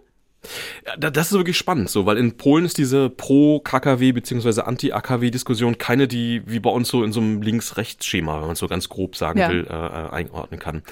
Das 0.98 1.28
ist 1.28 1.32
wirklich 1.32 1.58
spannend, 1.58 1.90
so, 1.90 2.06
weil 2.06 2.16
in 2.16 2.36
Polen 2.36 2.64
ist 2.64 2.78
diese 2.78 3.10
Pro-KKW 3.10 4.12
bzw. 4.12 4.62
Anti-AKW-Diskussion 4.62 5.78
keine, 5.78 6.08
die 6.08 6.42
wie 6.46 6.60
bei 6.60 6.70
uns 6.70 6.88
so 6.88 7.04
in 7.04 7.12
so 7.12 7.20
einem 7.20 7.42
Links-Rechts-Schema, 7.42 8.34
wenn 8.36 8.42
man 8.42 8.52
es 8.52 8.58
so 8.58 8.68
ganz 8.68 8.88
grob 8.88 9.16
sagen 9.16 9.38
ja. 9.38 9.50
will, 9.50 9.66
äh, 9.68 9.72
äh, 9.72 10.10
einordnen 10.10 10.58
kann. 10.58 10.82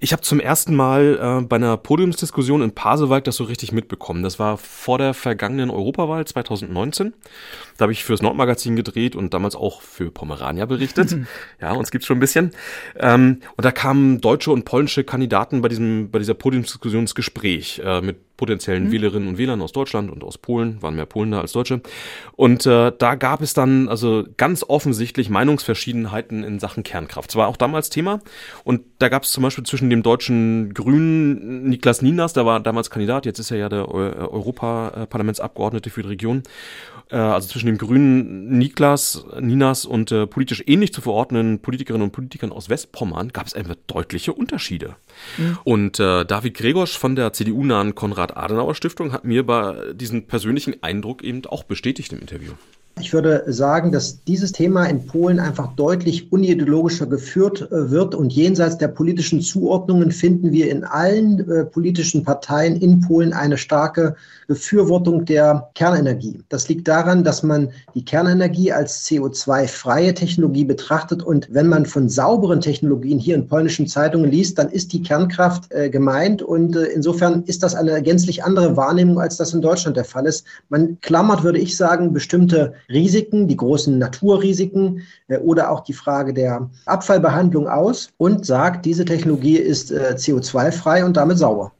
Ich 0.00 0.12
habe 0.12 0.22
zum 0.22 0.40
ersten 0.40 0.74
Mal 0.74 1.40
äh, 1.40 1.44
bei 1.44 1.56
einer 1.56 1.76
Podiumsdiskussion 1.76 2.62
in 2.62 2.72
Pasewalk 2.72 3.24
das 3.24 3.36
so 3.36 3.44
richtig 3.44 3.72
mitbekommen. 3.72 4.22
Das 4.22 4.38
war 4.38 4.56
vor 4.58 4.98
der 4.98 5.14
vergangenen 5.14 5.70
Europawahl 5.70 6.24
2019. 6.24 7.14
Da 7.76 7.84
habe 7.84 7.92
ich 7.92 8.04
fürs 8.04 8.22
Nordmagazin 8.22 8.76
gedreht 8.76 9.16
und 9.16 9.34
damals 9.34 9.56
auch 9.56 9.82
für 9.82 10.10
Pomerania 10.10 10.66
berichtet. 10.66 11.16
ja, 11.60 11.72
uns 11.72 11.90
gibt's 11.90 12.06
schon 12.06 12.18
ein 12.18 12.20
bisschen. 12.20 12.52
Ähm, 12.96 13.40
und 13.56 13.64
da 13.64 13.72
kamen 13.72 14.20
deutsche 14.20 14.50
und 14.50 14.64
polnische 14.64 15.04
Kandidaten 15.04 15.62
bei 15.62 15.68
diesem 15.68 16.10
bei 16.10 16.18
dieser 16.18 16.34
Podiumsdiskussion 16.34 17.02
ins 17.02 17.14
Gespräch 17.14 17.80
äh, 17.84 18.00
mit 18.00 18.18
potenziellen 18.42 18.86
mhm. 18.86 18.90
Wählerinnen 18.90 19.28
und 19.28 19.38
Wählern 19.38 19.62
aus 19.62 19.70
Deutschland 19.70 20.10
und 20.10 20.24
aus 20.24 20.36
Polen, 20.36 20.82
waren 20.82 20.96
mehr 20.96 21.06
Polen 21.06 21.30
da 21.30 21.40
als 21.40 21.52
Deutsche. 21.52 21.80
Und 22.32 22.66
äh, 22.66 22.90
da 22.98 23.14
gab 23.14 23.40
es 23.40 23.54
dann 23.54 23.88
also 23.88 24.24
ganz 24.36 24.64
offensichtlich 24.66 25.30
Meinungsverschiedenheiten 25.30 26.42
in 26.42 26.58
Sachen 26.58 26.82
Kernkraft. 26.82 27.30
Das 27.30 27.36
war 27.36 27.46
auch 27.46 27.56
damals 27.56 27.88
Thema. 27.88 28.20
Und 28.64 28.80
da 28.98 29.08
gab 29.08 29.22
es 29.22 29.30
zum 29.30 29.44
Beispiel 29.44 29.62
zwischen 29.62 29.90
dem 29.90 30.02
deutschen 30.02 30.74
Grünen 30.74 31.68
Niklas 31.68 32.02
Ninas, 32.02 32.32
der 32.32 32.44
war 32.44 32.58
damals 32.58 32.90
Kandidat, 32.90 33.26
jetzt 33.26 33.38
ist 33.38 33.52
er 33.52 33.58
ja 33.58 33.68
der 33.68 33.88
Europaparlamentsabgeordnete 33.88 35.90
für 35.90 36.02
die 36.02 36.08
Region, 36.08 36.42
äh, 37.12 37.16
also 37.16 37.48
zwischen 37.48 37.66
dem 37.66 37.78
grünen 37.78 38.58
Niklas, 38.58 39.24
Ninas 39.38 39.84
und 39.84 40.10
äh, 40.10 40.26
politisch 40.26 40.64
ähnlich 40.66 40.92
zu 40.92 41.00
verordnenden 41.00 41.60
Politikerinnen 41.60 42.06
und 42.06 42.12
Politikern 42.12 42.50
aus 42.50 42.68
Westpommern 42.68 43.28
gab 43.28 43.46
es 43.46 43.54
einfach 43.54 43.76
deutliche 43.86 44.32
Unterschiede. 44.32 44.96
Mhm. 45.36 45.58
Und 45.62 46.00
äh, 46.00 46.24
David 46.24 46.54
Gregorsch 46.54 46.98
von 46.98 47.14
der 47.14 47.32
CDU-nahen 47.32 47.94
Konrad-Adenauer-Stiftung 48.32 49.12
hat 49.12 49.24
mir 49.24 49.44
bei 49.44 49.92
diesem 49.94 50.26
persönlichen 50.26 50.82
Eindruck 50.82 51.22
eben 51.22 51.44
auch 51.46 51.64
bestätigt 51.64 52.12
im 52.12 52.20
Interview. 52.20 52.52
Ich 53.00 53.12
würde 53.12 53.42
sagen, 53.46 53.90
dass 53.90 54.22
dieses 54.24 54.52
Thema 54.52 54.84
in 54.84 55.06
Polen 55.06 55.40
einfach 55.40 55.74
deutlich 55.74 56.30
unideologischer 56.30 57.06
geführt 57.06 57.62
äh, 57.72 57.90
wird 57.90 58.14
und 58.14 58.32
jenseits 58.32 58.78
der 58.78 58.88
politischen 58.88 59.40
Zuordnungen 59.40 60.12
finden 60.12 60.52
wir 60.52 60.70
in 60.70 60.84
allen 60.84 61.50
äh, 61.50 61.64
politischen 61.64 62.22
Parteien 62.22 62.76
in 62.76 63.00
Polen 63.00 63.32
eine 63.32 63.56
starke 63.56 64.14
Befürwortung 64.46 65.24
der 65.24 65.70
Kernenergie. 65.74 66.40
Das 66.50 66.68
liegt 66.68 66.86
daran, 66.86 67.24
dass 67.24 67.42
man 67.42 67.70
die 67.94 68.04
Kernenergie 68.04 68.72
als 68.72 69.06
CO2-freie 69.06 70.12
Technologie 70.12 70.64
betrachtet 70.64 71.22
und 71.22 71.48
wenn 71.50 71.68
man 71.68 71.86
von 71.86 72.08
sauberen 72.08 72.60
Technologien 72.60 73.18
hier 73.18 73.34
in 73.34 73.48
polnischen 73.48 73.86
Zeitungen 73.86 74.30
liest, 74.30 74.58
dann 74.58 74.68
ist 74.68 74.92
die 74.92 75.02
Kernkraft 75.02 75.72
äh, 75.72 75.88
gemeint 75.88 76.42
und 76.42 76.76
äh, 76.76 76.84
insofern 76.84 77.42
ist 77.44 77.62
das 77.62 77.74
eine 77.74 78.02
gänzlich 78.02 78.44
andere 78.44 78.76
Wahrnehmung, 78.76 79.18
als 79.18 79.38
das 79.38 79.54
in 79.54 79.62
Deutschland 79.62 79.96
der 79.96 80.04
Fall 80.04 80.26
ist. 80.26 80.44
Man 80.68 80.98
klammert, 81.00 81.42
würde 81.42 81.58
ich 81.58 81.76
sagen, 81.76 82.12
bestimmte 82.12 82.74
Risiken, 82.88 83.48
die 83.48 83.56
großen 83.56 83.98
Naturrisiken 83.98 85.02
äh, 85.28 85.38
oder 85.38 85.70
auch 85.70 85.80
die 85.80 85.92
Frage 85.92 86.34
der 86.34 86.70
Abfallbehandlung 86.86 87.68
aus 87.68 88.10
und 88.18 88.46
sagt, 88.46 88.86
diese 88.86 89.04
Technologie 89.04 89.56
ist 89.56 89.90
äh, 89.90 90.14
CO2-frei 90.16 91.04
und 91.04 91.16
damit 91.16 91.38
sauber. 91.38 91.72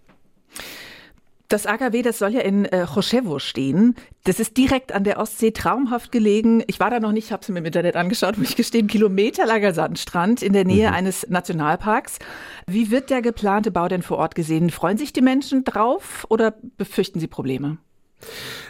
Das 1.52 1.66
AKW, 1.66 2.00
das 2.00 2.18
soll 2.18 2.32
ja 2.32 2.40
in 2.40 2.64
äh, 2.64 2.86
Choschewo 2.86 3.38
stehen. 3.38 3.94
Das 4.24 4.40
ist 4.40 4.56
direkt 4.56 4.90
an 4.92 5.04
der 5.04 5.18
Ostsee, 5.18 5.50
traumhaft 5.50 6.10
gelegen. 6.10 6.64
Ich 6.66 6.80
war 6.80 6.88
da 6.88 6.98
noch 6.98 7.12
nicht, 7.12 7.30
habe 7.30 7.42
es 7.42 7.50
mir 7.50 7.58
im 7.58 7.66
Internet 7.66 7.94
angeschaut, 7.94 8.38
muss 8.38 8.48
ich 8.48 8.56
gestehen, 8.56 8.86
kilometerlanger 8.86 9.74
Sandstrand 9.74 10.42
in 10.42 10.54
der 10.54 10.64
Nähe 10.64 10.88
mhm. 10.88 10.94
eines 10.94 11.28
Nationalparks. 11.28 12.20
Wie 12.66 12.90
wird 12.90 13.10
der 13.10 13.20
geplante 13.20 13.70
Bau 13.70 13.86
denn 13.88 14.00
vor 14.00 14.16
Ort 14.16 14.34
gesehen? 14.34 14.70
Freuen 14.70 14.96
sich 14.96 15.12
die 15.12 15.20
Menschen 15.20 15.62
drauf 15.62 16.24
oder 16.30 16.54
befürchten 16.78 17.20
sie 17.20 17.26
Probleme? 17.26 17.76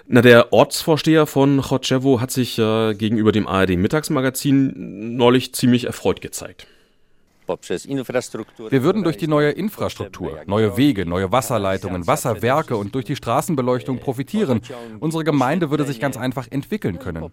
Na, 0.06 0.20
der 0.20 0.52
Ortsvorsteher 0.52 1.26
von 1.26 1.62
Chochevo 1.62 2.20
hat 2.20 2.30
sich 2.30 2.58
äh, 2.58 2.94
gegenüber 2.94 3.32
dem 3.32 3.46
ARD 3.46 3.76
Mittagsmagazin 3.76 5.16
neulich 5.16 5.54
ziemlich 5.54 5.84
erfreut 5.84 6.20
gezeigt. 6.20 6.66
Wir 7.46 8.82
würden 8.82 9.02
durch 9.02 9.16
die 9.16 9.26
neue 9.26 9.50
Infrastruktur, 9.50 10.40
neue 10.46 10.76
Wege, 10.76 11.04
neue 11.04 11.32
Wasserleitungen, 11.32 12.06
Wasserwerke 12.06 12.76
und 12.76 12.94
durch 12.94 13.04
die 13.04 13.16
Straßenbeleuchtung 13.16 13.98
profitieren. 13.98 14.62
Unsere 15.00 15.24
Gemeinde 15.24 15.70
würde 15.70 15.84
sich 15.84 16.00
ganz 16.00 16.16
einfach 16.16 16.46
entwickeln 16.50 16.98
können. 16.98 17.30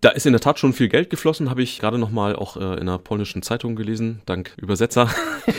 Da 0.00 0.10
ist 0.10 0.26
in 0.26 0.32
der 0.32 0.40
Tat 0.40 0.58
schon 0.58 0.72
viel 0.72 0.88
Geld 0.88 1.10
geflossen, 1.10 1.50
habe 1.50 1.62
ich 1.62 1.78
gerade 1.78 1.98
noch 1.98 2.10
mal 2.10 2.36
auch 2.36 2.56
äh, 2.56 2.60
in 2.60 2.80
einer 2.80 2.98
polnischen 2.98 3.42
Zeitung 3.42 3.76
gelesen, 3.76 4.20
dank 4.26 4.52
Übersetzer. 4.56 5.08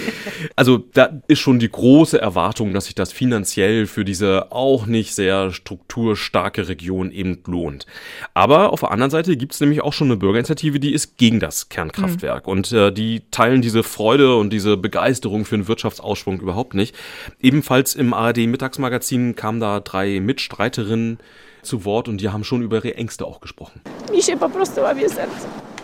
also 0.55 0.83
da 0.93 1.21
ist 1.27 1.39
schon 1.39 1.59
die 1.59 1.69
große 1.69 2.19
Erwartung, 2.19 2.73
dass 2.73 2.85
sich 2.85 2.95
das 2.95 3.11
finanziell 3.11 3.87
für 3.87 4.05
diese 4.05 4.51
auch 4.51 4.85
nicht 4.85 5.15
sehr 5.15 5.51
strukturstarke 5.51 6.67
Region 6.67 7.11
eben 7.11 7.41
lohnt. 7.45 7.85
Aber 8.33 8.71
auf 8.71 8.81
der 8.81 8.91
anderen 8.91 9.11
Seite 9.11 9.37
gibt 9.37 9.53
es 9.53 9.59
nämlich 9.59 9.81
auch 9.81 9.93
schon 9.93 10.07
eine 10.07 10.17
Bürgerinitiative, 10.17 10.79
die 10.79 10.93
ist 10.93 11.17
gegen 11.17 11.39
das 11.39 11.69
Kernkraftwerk. 11.69 12.45
Mhm. 12.45 12.51
Und 12.51 12.71
äh, 12.71 12.91
die 12.91 13.23
teilen 13.31 13.61
diese 13.61 13.83
Freude 13.83 14.35
und 14.35 14.51
diese 14.51 14.77
Begeisterung 14.77 15.45
für 15.45 15.55
einen 15.55 15.67
Wirtschaftsausschwung 15.67 16.39
überhaupt 16.39 16.73
nicht. 16.73 16.95
Ebenfalls 17.39 17.95
im 17.95 18.13
ARD-Mittagsmagazin 18.13 19.35
kamen 19.35 19.59
da 19.59 19.79
drei 19.79 20.19
Mitstreiterinnen 20.19 21.19
zu 21.65 21.85
Wort 21.85 22.07
und 22.07 22.21
die 22.21 22.29
haben 22.29 22.43
schon 22.43 22.61
über 22.61 22.77
ihre 22.77 22.95
Ängste 22.95 23.25
auch 23.25 23.41
gesprochen. 23.41 23.81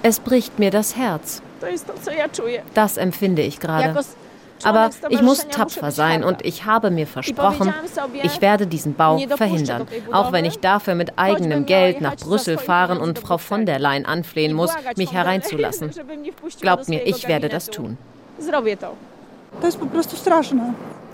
Es 0.03 0.19
bricht 0.19 0.59
mir 0.59 0.71
das 0.71 0.95
Herz. 0.95 1.41
Das 2.73 2.97
empfinde 2.97 3.41
ich 3.41 3.59
gerade. 3.59 4.03
Aber 4.63 4.89
ich 5.09 5.21
muss 5.21 5.47
tapfer 5.47 5.91
sein 5.91 6.23
und 6.23 6.45
ich 6.45 6.65
habe 6.65 6.91
mir 6.91 7.07
versprochen, 7.07 7.73
ich 8.23 8.41
werde 8.41 8.67
diesen 8.67 8.93
Bau 8.93 9.17
verhindern. 9.17 9.87
Auch 10.11 10.31
wenn 10.31 10.45
ich 10.45 10.59
dafür 10.59 10.95
mit 10.95 11.17
eigenem 11.17 11.65
Geld 11.65 12.01
nach 12.01 12.15
Brüssel 12.15 12.57
fahren 12.57 12.99
und 12.99 13.19
Frau 13.19 13.37
von 13.37 13.65
der 13.65 13.79
Leyen 13.79 14.05
anflehen 14.05 14.53
muss, 14.53 14.71
mich 14.95 15.13
hereinzulassen. 15.13 15.91
Glaubt 16.59 16.89
mir, 16.89 17.05
ich 17.05 17.27
werde 17.27 17.49
das 17.49 17.67
tun. 17.67 17.97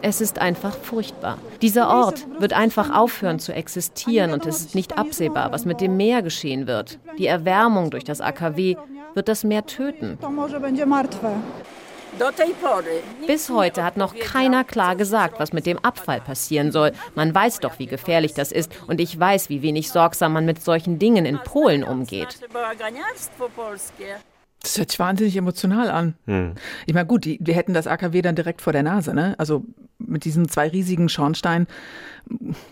Es 0.02 0.22
ist 0.22 0.40
einfach 0.40 0.78
furchtbar. 0.78 1.38
Dieser 1.62 1.90
Ort 1.90 2.28
wird 2.40 2.54
einfach 2.54 2.96
aufhören 2.96 3.40
zu 3.40 3.54
existieren 3.54 4.32
und 4.32 4.46
es 4.46 4.60
ist 4.62 4.76
nicht 4.76 4.98
absehbar, 4.98 5.52
was 5.52 5.66
mit 5.66 5.82
dem 5.82 5.98
Meer 5.98 6.22
geschehen 6.22 6.68
wird. 6.68 7.00
Die 7.18 7.28
Erwärmung 7.28 7.90
durch 7.90 8.04
das 8.04 8.22
AKW 8.22 8.76
wird 9.16 9.28
das 9.28 9.44
Meer 9.44 9.66
töten. 9.66 10.18
Bis 13.28 13.50
heute 13.50 13.84
hat 13.84 13.98
noch 13.98 14.16
keiner 14.16 14.64
klar 14.64 14.96
gesagt, 14.96 15.40
was 15.40 15.54
mit 15.54 15.66
dem 15.66 15.78
Abfall 15.80 16.22
passieren 16.22 16.72
soll. 16.72 16.92
Man 17.16 17.34
weiß 17.34 17.60
doch, 17.60 17.80
wie 17.80 17.86
gefährlich 17.86 18.34
das 18.34 18.52
ist 18.52 18.72
und 18.88 19.02
ich 19.02 19.20
weiß, 19.20 19.50
wie 19.50 19.62
wenig 19.62 19.90
sorgsam 19.92 20.34
man 20.34 20.46
mit 20.46 20.64
solchen 20.64 21.00
Dingen 21.00 21.26
in 21.26 21.38
Polen 21.40 21.84
umgeht. 21.84 22.40
Das 24.62 24.78
hört 24.78 24.90
sich 24.90 25.00
wahnsinnig 25.00 25.38
emotional 25.38 25.90
an. 25.90 26.16
Hm. 26.26 26.56
Ich 26.88 26.94
meine, 26.94 27.06
gut, 27.06 27.26
die, 27.26 27.38
wir 27.42 27.54
hätten 27.54 27.74
das 27.74 27.88
AKW 27.88 28.22
dann 28.22 28.36
direkt 28.36 28.62
vor 28.62 28.74
der 28.74 28.84
Nase, 28.84 29.14
ne? 29.14 29.36
Also 29.38 29.64
mit 30.08 30.26
diesen 30.26 30.48
zwei 30.50 30.68
riesigen 30.68 31.10
Schornsteinen. 31.10 31.68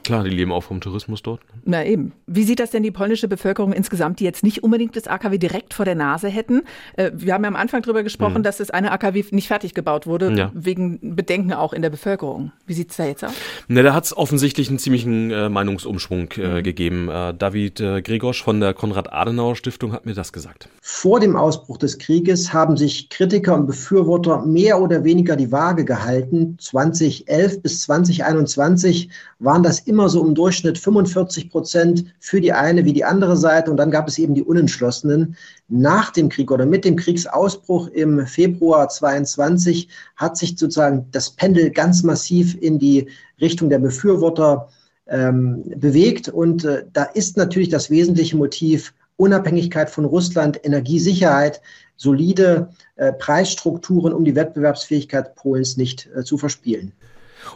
Klar, 0.04 0.24
die 0.24 0.30
leben 0.30 0.52
auch 0.52 0.64
vom 0.64 0.82
Tourismus 0.82 1.24
dort. 1.24 1.42
Ne? 1.42 1.62
Na 1.66 1.86
eben. 1.86 2.14
Wie 2.28 2.44
sieht 2.44 2.60
das 2.60 2.72
denn 2.72 2.84
die 2.84 2.92
polnische 2.92 3.28
Bevölkerung 3.28 3.74
insgesamt, 3.74 4.20
die 4.20 4.24
jetzt 4.24 4.44
nicht 4.44 4.64
unbedingt 4.64 4.96
das 4.96 5.08
AKW 5.08 5.38
direkt 5.38 5.74
vor 5.74 5.86
der 5.86 5.96
Nase 5.96 6.28
hätten? 6.28 6.64
Äh, 6.96 7.12
wir 7.14 7.34
haben 7.34 7.44
ja 7.44 7.48
am 7.48 7.56
Anfang 7.56 7.82
darüber 7.82 8.04
gesprochen, 8.04 8.40
mhm. 8.40 8.44
dass 8.44 8.58
das 8.58 8.70
eine 8.70 8.92
AKW 8.92 9.24
nicht 9.32 9.48
fertig 9.48 9.74
gebaut 9.74 10.08
wurde, 10.08 10.32
ja. 10.34 10.52
wegen 10.54 11.16
Bedenken 11.16 11.54
auch 11.54 11.74
in 11.74 11.82
der 11.82 11.90
Bevölkerung. 11.90 12.52
Wie 12.66 12.74
sieht 12.74 12.92
es 12.92 12.98
da 12.98 13.06
jetzt 13.06 13.24
aus? 13.24 13.34
Na, 13.68 13.82
da 13.82 13.94
hat 13.94 14.06
es 14.06 14.16
offensichtlich 14.16 14.70
einen 14.70 14.80
ziemlichen 14.80 15.32
äh, 15.32 15.50
Meinungsumschwung 15.50 16.32
äh, 16.38 16.48
mhm. 16.48 16.64
gegeben. 16.64 17.10
Äh, 17.10 17.34
David 17.34 17.80
äh, 17.80 18.02
Gregosch 18.02 18.44
von 18.44 18.60
der 18.60 18.74
Konrad-Adenauer-Stiftung 18.74 19.94
hat 19.94 20.06
mir 20.06 20.14
das 20.14 20.34
gesagt. 20.34 20.70
Vor 20.82 21.20
dem 21.20 21.36
Ausbruch 21.36 21.78
des 21.78 21.98
Krieges 21.98 22.54
haben 22.54 22.78
sich 22.78 23.10
Kritiker 23.10 23.56
und 23.56 23.68
Befürworter 23.68 24.46
mehr 24.46 24.82
oder 24.82 25.04
weniger 25.04 25.36
die 25.36 25.52
Waage 25.52 25.86
gehalten. 25.86 26.58
20 26.60 27.26
2011 27.26 27.62
bis 27.62 27.82
2021 27.84 29.10
waren 29.46 29.64
das 29.64 29.80
immer 29.82 30.10
so 30.10 30.26
im 30.26 30.36
Durchschnitt 30.36 30.78
45 30.78 31.50
Prozent 31.50 32.06
für 32.20 32.42
die 32.42 32.52
eine 32.52 32.84
wie 32.84 32.94
die 32.94 33.06
andere 33.06 33.38
Seite. 33.38 33.72
Und 33.72 33.78
dann 33.78 33.92
gab 33.92 34.08
es 34.08 34.18
eben 34.18 34.34
die 34.34 34.44
Unentschlossenen. 34.44 35.38
Nach 35.70 36.12
dem 36.12 36.30
Krieg 36.30 36.52
oder 36.52 36.66
mit 36.66 36.84
dem 36.84 36.96
Kriegsausbruch 36.96 37.88
im 37.90 38.26
Februar 38.26 38.90
22 38.90 39.88
hat 40.16 40.36
sich 40.36 40.58
sozusagen 40.58 41.06
das 41.12 41.30
Pendel 41.30 41.70
ganz 41.70 42.04
massiv 42.04 42.58
in 42.60 42.80
die 42.80 43.08
Richtung 43.40 43.70
der 43.70 43.80
Befürworter 43.80 44.68
ähm, 45.08 45.64
bewegt. 45.78 46.28
Und 46.28 46.66
äh, 46.66 46.84
da 46.92 47.04
ist 47.04 47.38
natürlich 47.38 47.70
das 47.70 47.90
wesentliche 47.90 48.36
Motiv 48.36 48.94
Unabhängigkeit 49.18 49.90
von 49.90 50.06
Russland, 50.06 50.60
Energiesicherheit, 50.66 51.62
solide 51.96 52.70
äh, 52.96 53.14
Preisstrukturen, 53.14 54.12
um 54.12 54.26
die 54.26 54.36
Wettbewerbsfähigkeit 54.36 55.36
Polens 55.36 55.78
nicht 55.78 56.10
äh, 56.16 56.24
zu 56.24 56.38
verspielen. 56.38 56.92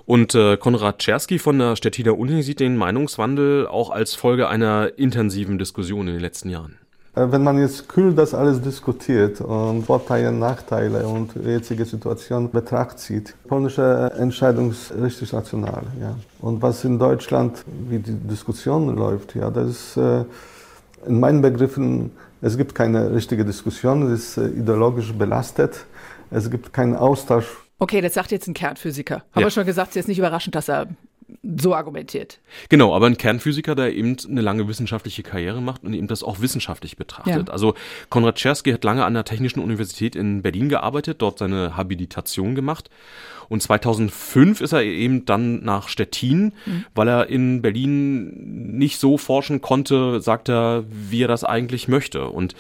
Und 0.05 0.36
äh, 0.36 0.58
Konrad 0.58 1.00
Czerski 1.00 1.39
von 1.39 1.60
der 1.60 1.75
Stettiner 1.75 2.17
Uni 2.17 2.43
sieht 2.43 2.60
den 2.60 2.77
Meinungswandel 2.77 3.67
auch 3.67 3.89
als 3.89 4.15
Folge 4.15 4.48
einer 4.48 4.98
intensiven 4.98 5.58
Diskussion 5.58 6.08
in 6.08 6.13
den 6.13 6.22
letzten 6.22 6.50
Jahren. 6.50 6.79
Äh, 7.15 7.31
wenn 7.31 7.43
man 7.43 7.58
jetzt 7.60 7.89
kühl 7.89 8.13
das 8.13 8.34
alles 8.34 8.62
diskutiert 8.62 9.41
und 9.41 9.86
Vorteile, 9.86 10.31
Nachteile 10.31 11.08
und 11.08 11.36
jetzige 11.36 11.86
Situation 11.86 12.50
betracht 12.51 13.00
zieht, 13.00 13.36
polnische 13.48 14.12
Entscheidung 14.17 14.72
ist 14.72 14.93
richtig 15.01 15.34
rational. 15.34 15.84
Ja. 16.00 16.15
Und 16.39 16.62
was 16.62 16.84
in 16.86 17.00
Deutschland, 17.00 17.63
wie 17.89 18.00
die 18.00 18.13
Diskussion 18.13 18.96
läuft, 18.96 19.36
ja, 19.36 19.50
das 19.50 19.69
ist 19.69 19.98
äh, 19.98 20.24
in 21.05 21.19
meinen 21.19 21.41
Begriffen, 21.41 22.12
es 22.41 22.58
gibt 22.58 22.74
keine 22.75 23.13
richtige 23.13 23.43
Diskussion, 23.43 24.12
es 24.12 24.38
ist 24.38 24.38
äh, 24.38 24.48
ideologisch 24.48 25.13
belastet, 25.13 25.86
es 26.31 26.50
gibt 26.50 26.72
keinen 26.74 26.96
Austausch. 26.96 27.48
Okay, 27.80 28.02
das 28.02 28.14
sagt 28.14 28.32
jetzt 28.32 28.48
ein 28.48 28.54
Kernphysiker. 28.54 29.16
Haben 29.16 29.42
ja. 29.42 29.48
wir 29.48 29.52
schon 29.52 29.66
gesagt, 29.66 29.92
es 29.92 29.96
ist 29.96 30.08
nicht 30.08 30.20
überraschend, 30.20 30.56
dass 30.56 30.70
er 30.70 30.88
so 31.58 31.74
argumentiert. 31.74 32.40
Genau, 32.70 32.96
aber 32.96 33.08
ein 33.08 33.18
Kernphysiker, 33.18 33.76
der 33.76 33.94
eben 33.94 34.18
eine 34.28 34.42
lange 34.42 34.68
wissenschaftliche 34.68 35.24
Karriere 35.24 35.62
macht 35.62 35.84
und 35.84 35.94
eben 35.94 36.08
das 36.08 36.24
auch 36.24 36.42
wissenschaftlich 36.42 36.98
betrachtet. 36.98 37.48
Ja. 37.48 37.54
Also 37.54 37.76
Konrad 38.10 38.36
Czerski 38.36 38.72
hat 38.72 38.84
lange 38.84 39.06
an 39.06 39.14
der 39.14 39.26
Technischen 39.26 39.60
Universität 39.60 40.16
in 40.16 40.42
Berlin 40.42 40.70
gearbeitet, 40.70 41.22
dort 41.22 41.40
seine 41.40 41.78
Habilitation 41.78 42.56
gemacht. 42.56 42.90
Und 43.48 43.64
2005 43.64 44.62
ist 44.62 44.74
er 44.74 44.84
eben 44.84 45.26
dann 45.26 45.64
nach 45.64 45.88
Stettin, 45.88 46.54
mhm. 46.66 46.86
weil 46.94 47.08
er 47.08 47.28
in 47.28 47.62
Berlin 47.62 48.78
nicht 48.78 49.00
so 49.00 49.18
forschen 49.18 49.62
konnte, 49.62 50.22
sagt 50.22 50.50
er, 50.50 50.84
wie 50.90 51.24
er 51.24 51.28
das 51.28 51.44
eigentlich 51.44 51.88
möchte. 51.88 52.28
Und 52.28 52.54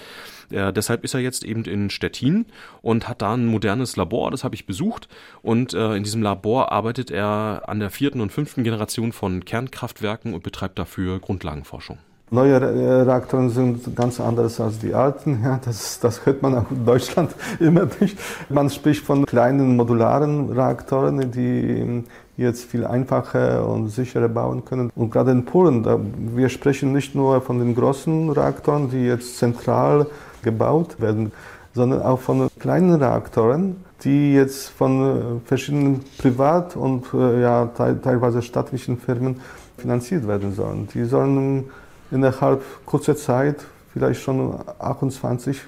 äh, 0.51 0.73
deshalb 0.73 1.03
ist 1.03 1.13
er 1.13 1.19
jetzt 1.19 1.43
eben 1.43 1.63
in 1.65 1.89
Stettin 1.89 2.45
und 2.81 3.07
hat 3.07 3.21
da 3.21 3.33
ein 3.33 3.45
modernes 3.45 3.95
Labor, 3.95 4.31
das 4.31 4.43
habe 4.43 4.55
ich 4.55 4.65
besucht. 4.65 5.07
Und 5.41 5.73
äh, 5.73 5.95
in 5.95 6.03
diesem 6.03 6.21
Labor 6.21 6.71
arbeitet 6.71 7.11
er 7.11 7.63
an 7.67 7.79
der 7.79 7.89
vierten 7.89 8.21
und 8.21 8.31
fünften 8.31 8.63
Generation 8.63 9.11
von 9.11 9.45
Kernkraftwerken 9.45 10.33
und 10.33 10.43
betreibt 10.43 10.79
dafür 10.79 11.19
Grundlagenforschung. 11.19 11.97
Neue 12.31 12.59
äh, 12.59 13.01
Reaktoren 13.01 13.49
sind 13.49 13.95
ganz 13.95 14.19
anders 14.19 14.59
als 14.59 14.79
die 14.79 14.93
alten. 14.93 15.39
Ja, 15.43 15.59
das, 15.63 15.99
das 15.99 16.25
hört 16.25 16.41
man 16.41 16.55
auch 16.55 16.69
in 16.69 16.85
Deutschland 16.85 17.33
immer 17.59 17.87
nicht. 17.99 18.17
Man 18.49 18.69
spricht 18.69 19.03
von 19.03 19.25
kleinen 19.25 19.75
modularen 19.75 20.51
Reaktoren, 20.51 21.31
die 21.31 22.03
jetzt 22.37 22.65
viel 22.65 22.85
einfacher 22.85 23.67
und 23.67 23.89
sicherer 23.89 24.29
bauen 24.29 24.63
können. 24.63 24.91
Und 24.95 25.11
gerade 25.11 25.31
in 25.31 25.45
Polen, 25.45 25.83
da, 25.83 25.99
wir 26.35 26.49
sprechen 26.49 26.93
nicht 26.93 27.15
nur 27.15 27.41
von 27.41 27.59
den 27.59 27.73
großen 27.75 28.29
Reaktoren, 28.29 28.89
die 28.91 29.05
jetzt 29.05 29.37
zentral 29.37 30.05
gebaut 30.43 30.99
werden, 30.99 31.31
sondern 31.73 32.01
auch 32.01 32.19
von 32.19 32.49
kleinen 32.59 32.95
Reaktoren, 32.95 33.77
die 34.03 34.33
jetzt 34.33 34.69
von 34.69 35.01
äh, 35.01 35.47
verschiedenen 35.47 36.03
Privat- 36.17 36.75
und 36.75 37.05
äh, 37.13 37.41
ja, 37.41 37.65
teilweise 37.75 38.41
staatlichen 38.41 38.97
Firmen 38.97 39.39
finanziert 39.77 40.27
werden 40.27 40.53
sollen. 40.53 40.87
Die 40.93 41.05
sollen 41.05 41.65
innerhalb 42.11 42.63
kurzer 42.85 43.15
Zeit 43.15 43.65
vielleicht 43.93 44.21
schon 44.21 44.55
28 44.79 45.61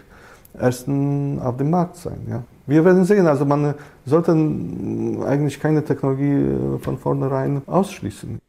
ersten 0.53 1.39
auf 1.39 1.57
dem 1.57 1.69
Markt 1.69 1.97
sein. 1.97 2.27
Ja. 2.29 2.43
Wir 2.67 2.85
werden 2.85 3.05
sehen, 3.05 3.27
also 3.27 3.45
man 3.45 3.73
sollte 4.05 4.31
eigentlich 4.31 5.59
keine 5.59 5.83
Technologie 5.83 6.33
äh, 6.33 6.79
von 6.79 6.97
vornherein 6.97 7.61
ausschließen. 7.67 8.39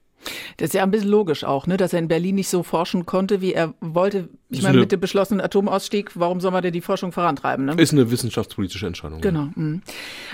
Das 0.56 0.68
ist 0.68 0.74
ja 0.74 0.82
ein 0.82 0.90
bisschen 0.90 1.08
logisch 1.08 1.44
auch, 1.44 1.66
ne, 1.66 1.76
dass 1.76 1.92
er 1.92 1.98
in 1.98 2.08
Berlin 2.08 2.36
nicht 2.36 2.48
so 2.48 2.62
forschen 2.62 3.06
konnte, 3.06 3.40
wie 3.40 3.52
er 3.52 3.74
wollte. 3.80 4.28
Ich 4.50 4.62
meine, 4.62 4.78
mit 4.78 4.92
dem 4.92 5.00
beschlossenen 5.00 5.40
Atomausstieg, 5.40 6.10
warum 6.14 6.40
soll 6.40 6.50
man 6.50 6.62
denn 6.62 6.74
die 6.74 6.82
Forschung 6.82 7.10
vorantreiben? 7.10 7.64
Ne? 7.64 7.74
Ist 7.78 7.92
eine 7.92 8.10
wissenschaftspolitische 8.10 8.86
Entscheidung. 8.86 9.22
Genau. 9.22 9.48
Ja. 9.56 9.78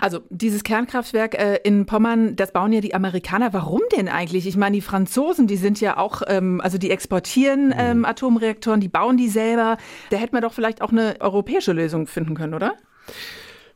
Also 0.01 0.21
dieses 0.31 0.65
Kernkraftwerk 0.65 1.35
äh, 1.35 1.61
in 1.63 1.87
Pommern, 1.87 2.35
das 2.35 2.53
bauen 2.53 2.73
ja 2.73 2.81
die 2.81 2.95
Amerikaner. 2.95 3.53
Warum 3.53 3.81
denn 3.97 4.09
eigentlich? 4.09 4.47
Ich 4.47 4.57
meine, 4.57 4.75
die 4.75 4.81
Franzosen, 4.81 5.47
die 5.47 5.57
sind 5.57 5.81
ja 5.81 5.99
auch, 5.99 6.23
ähm, 6.27 6.61
also 6.61 6.79
die 6.79 6.91
exportieren 6.91 7.69
mhm. 7.69 7.75
ähm, 7.79 8.05
Atomreaktoren, 8.05 8.81
die 8.81 8.89
bauen 8.89 9.17
die 9.17 9.29
selber. 9.29 9.77
Da 10.11 10.17
hätte 10.17 10.33
man 10.33 10.43
doch 10.43 10.53
vielleicht 10.53 10.83
auch 10.83 10.91
eine 10.91 11.17
europäische 11.21 11.73
Lösung 11.73 12.07
finden 12.09 12.35
können, 12.35 12.55
oder? 12.55 12.75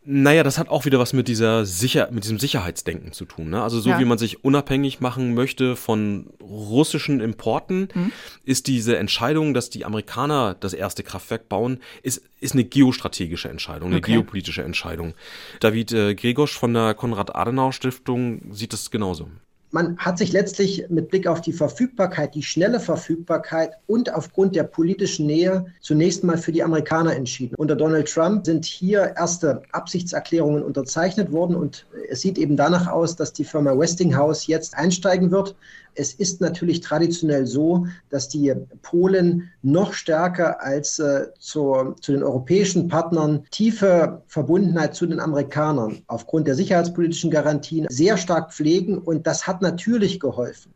Naja, 0.05 0.43
das 0.43 0.59
hat 0.59 0.69
auch 0.69 0.85
wieder 0.85 0.99
was 0.99 1.13
mit 1.13 1.29
dieser 1.29 1.65
Sicher 1.65 2.09
mit 2.11 2.25
diesem 2.25 2.41
Sicherheitsdenken 2.41 3.13
zu 3.13 3.25
tun. 3.25 3.51
Ne? 3.51 3.63
Also 3.63 3.79
so 3.79 3.91
ja. 3.91 4.01
wie 4.01 4.05
man 4.05 4.19
sich 4.19 4.45
unabhängig 4.45 5.01
machen 5.01 5.35
möchte 5.35 5.77
von 5.77 6.31
russischen 6.41 7.21
Importen, 7.21 7.89
mhm. 7.95 8.13
ist 8.45 8.67
diese 8.67 8.97
Entscheidung, 8.97 9.55
dass 9.55 9.71
die 9.71 9.85
Amerikaner 9.85 10.57
das 10.59 10.75
erste 10.75 11.05
Kraftwerk 11.05 11.49
bauen, 11.49 11.79
ist, 12.03 12.23
ist 12.41 12.55
eine 12.55 12.65
geostrategische 12.65 13.49
Entscheidung, 13.49 13.91
eine 13.91 13.99
okay. 13.99 14.13
geopolitische 14.13 14.65
Entscheidung. 14.65 15.15
David 15.61 15.93
äh, 15.93 16.17
Gregosch 16.17 16.59
von 16.59 16.75
der 16.75 16.95
Konrad-Adenauer-Stiftung 16.95 18.53
sieht 18.53 18.73
das 18.73 18.91
genauso 18.91 19.29
man 19.73 19.97
hat 19.97 20.19
sich 20.19 20.33
letztlich 20.33 20.85
mit 20.91 21.09
Blick 21.09 21.27
auf 21.27 21.41
die 21.41 21.53
Verfügbarkeit, 21.53 22.35
die 22.35 22.43
schnelle 22.43 22.79
Verfügbarkeit 22.79 23.73
und 23.87 24.13
aufgrund 24.15 24.55
der 24.55 24.65
politischen 24.65 25.27
Nähe 25.27 25.65
zunächst 25.81 26.23
mal 26.25 26.37
für 26.37 26.53
die 26.53 26.63
Amerikaner 26.63 27.17
entschieden. 27.17 27.55
Unter 27.57 27.75
Donald 27.75 28.07
Trump 28.13 28.45
sind 28.45 28.67
hier 28.67 29.15
erste 29.17 29.63
Absichtserklärungen 29.73 30.63
unterzeichnet 30.63 31.33
worden 31.33 31.57
und 31.57 31.87
es 32.11 32.21
sieht 32.21 32.37
eben 32.37 32.57
danach 32.57 32.87
aus, 32.87 33.17
dass 33.17 33.33
die 33.33 33.45
Firma 33.45 33.77
Westinghouse 33.77 34.47
jetzt 34.47 34.77
einsteigen 34.77 35.31
wird. 35.31 35.57
Es 35.95 36.15
ist 36.15 36.41
natürlich 36.41 36.81
traditionell 36.81 37.47
so, 37.47 37.87
dass 38.11 38.29
die 38.29 38.53
Polen 38.83 39.51
noch 39.63 39.93
stärker 39.93 40.63
als 40.63 40.99
äh, 40.99 41.27
zu, 41.39 41.95
zu 42.01 42.13
den 42.13 42.23
europäischen 42.23 42.89
Partnern 42.89 43.45
tiefe 43.51 44.23
Verbundenheit 44.27 44.95
zu 44.95 45.07
den 45.07 45.21
Amerikanern 45.21 46.03
aufgrund 46.07 46.47
der 46.47 46.55
sicherheitspolitischen 46.55 47.31
Garantien 47.31 47.87
sehr 47.91 48.17
stark 48.17 48.53
pflegen 48.53 48.99
und 48.99 49.27
das 49.27 49.47
hat 49.47 49.63
natürlich 49.63 50.21
geholfen. 50.21 50.73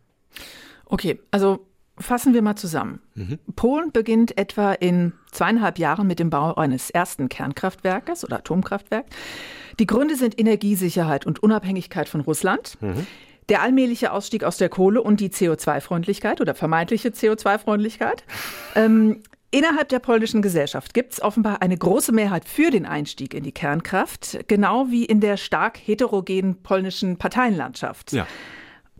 Okay, 0.86 1.20
also 1.30 1.66
fassen 1.98 2.34
wir 2.34 2.42
mal 2.42 2.56
zusammen. 2.56 3.00
Mhm. 3.14 3.38
Polen 3.54 3.92
beginnt 3.92 4.36
etwa 4.38 4.72
in 4.72 5.12
zweieinhalb 5.32 5.78
Jahren 5.78 6.06
mit 6.06 6.18
dem 6.18 6.30
Bau 6.30 6.54
eines 6.54 6.90
ersten 6.90 7.28
Kernkraftwerkes 7.28 8.24
oder 8.24 8.38
Atomkraftwerks. 8.38 9.08
Die 9.78 9.86
Gründe 9.86 10.16
sind 10.16 10.38
Energiesicherheit 10.38 11.26
und 11.26 11.42
Unabhängigkeit 11.42 12.08
von 12.08 12.20
Russland. 12.20 12.76
Mhm. 12.80 13.06
Der 13.48 13.62
allmähliche 13.62 14.12
Ausstieg 14.12 14.44
aus 14.44 14.56
der 14.56 14.68
Kohle 14.68 15.02
und 15.02 15.20
die 15.20 15.30
CO2-Freundlichkeit 15.30 16.40
oder 16.40 16.54
vermeintliche 16.54 17.10
CO2-Freundlichkeit. 17.10 18.24
Ähm, 18.74 19.22
Innerhalb 19.52 19.88
der 19.88 20.00
polnischen 20.00 20.42
Gesellschaft 20.42 20.92
gibt 20.92 21.14
es 21.14 21.22
offenbar 21.22 21.62
eine 21.62 21.78
große 21.78 22.12
Mehrheit 22.12 22.46
für 22.46 22.70
den 22.70 22.84
Einstieg 22.84 23.32
in 23.32 23.44
die 23.44 23.52
Kernkraft, 23.52 24.40
genau 24.48 24.88
wie 24.90 25.04
in 25.04 25.20
der 25.20 25.36
stark 25.36 25.78
heterogenen 25.78 26.62
polnischen 26.62 27.16
Parteienlandschaft. 27.16 28.12
Ja. 28.12 28.26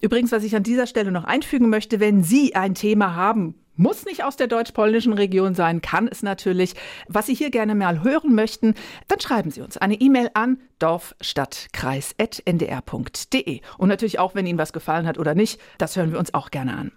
Übrigens, 0.00 0.30
was 0.32 0.44
ich 0.44 0.54
an 0.54 0.62
dieser 0.62 0.87
Stelle 0.87 1.11
noch 1.11 1.24
einfügen 1.24 1.68
möchte, 1.68 2.00
wenn 2.00 2.22
Sie 2.22 2.54
ein 2.54 2.74
Thema 2.74 3.14
haben, 3.16 3.54
muss 3.76 4.04
nicht 4.04 4.24
aus 4.24 4.36
der 4.36 4.46
deutsch-polnischen 4.46 5.12
Region 5.12 5.54
sein, 5.54 5.80
kann 5.80 6.08
es 6.08 6.22
natürlich. 6.22 6.74
Was 7.08 7.26
Sie 7.26 7.34
hier 7.34 7.50
gerne 7.50 7.74
mal 7.74 8.02
hören 8.02 8.34
möchten, 8.34 8.74
dann 9.08 9.20
schreiben 9.20 9.50
Sie 9.50 9.62
uns 9.62 9.76
eine 9.76 10.00
E-Mail 10.00 10.30
an 10.34 10.58
dorfstadtkreis.ndr.de. 10.78 13.60
Und 13.78 13.88
natürlich 13.88 14.18
auch, 14.18 14.34
wenn 14.34 14.46
Ihnen 14.46 14.58
was 14.58 14.72
gefallen 14.72 15.06
hat 15.06 15.18
oder 15.18 15.34
nicht, 15.34 15.60
das 15.78 15.96
hören 15.96 16.12
wir 16.12 16.18
uns 16.18 16.34
auch 16.34 16.50
gerne 16.50 16.76
an. 16.76 16.92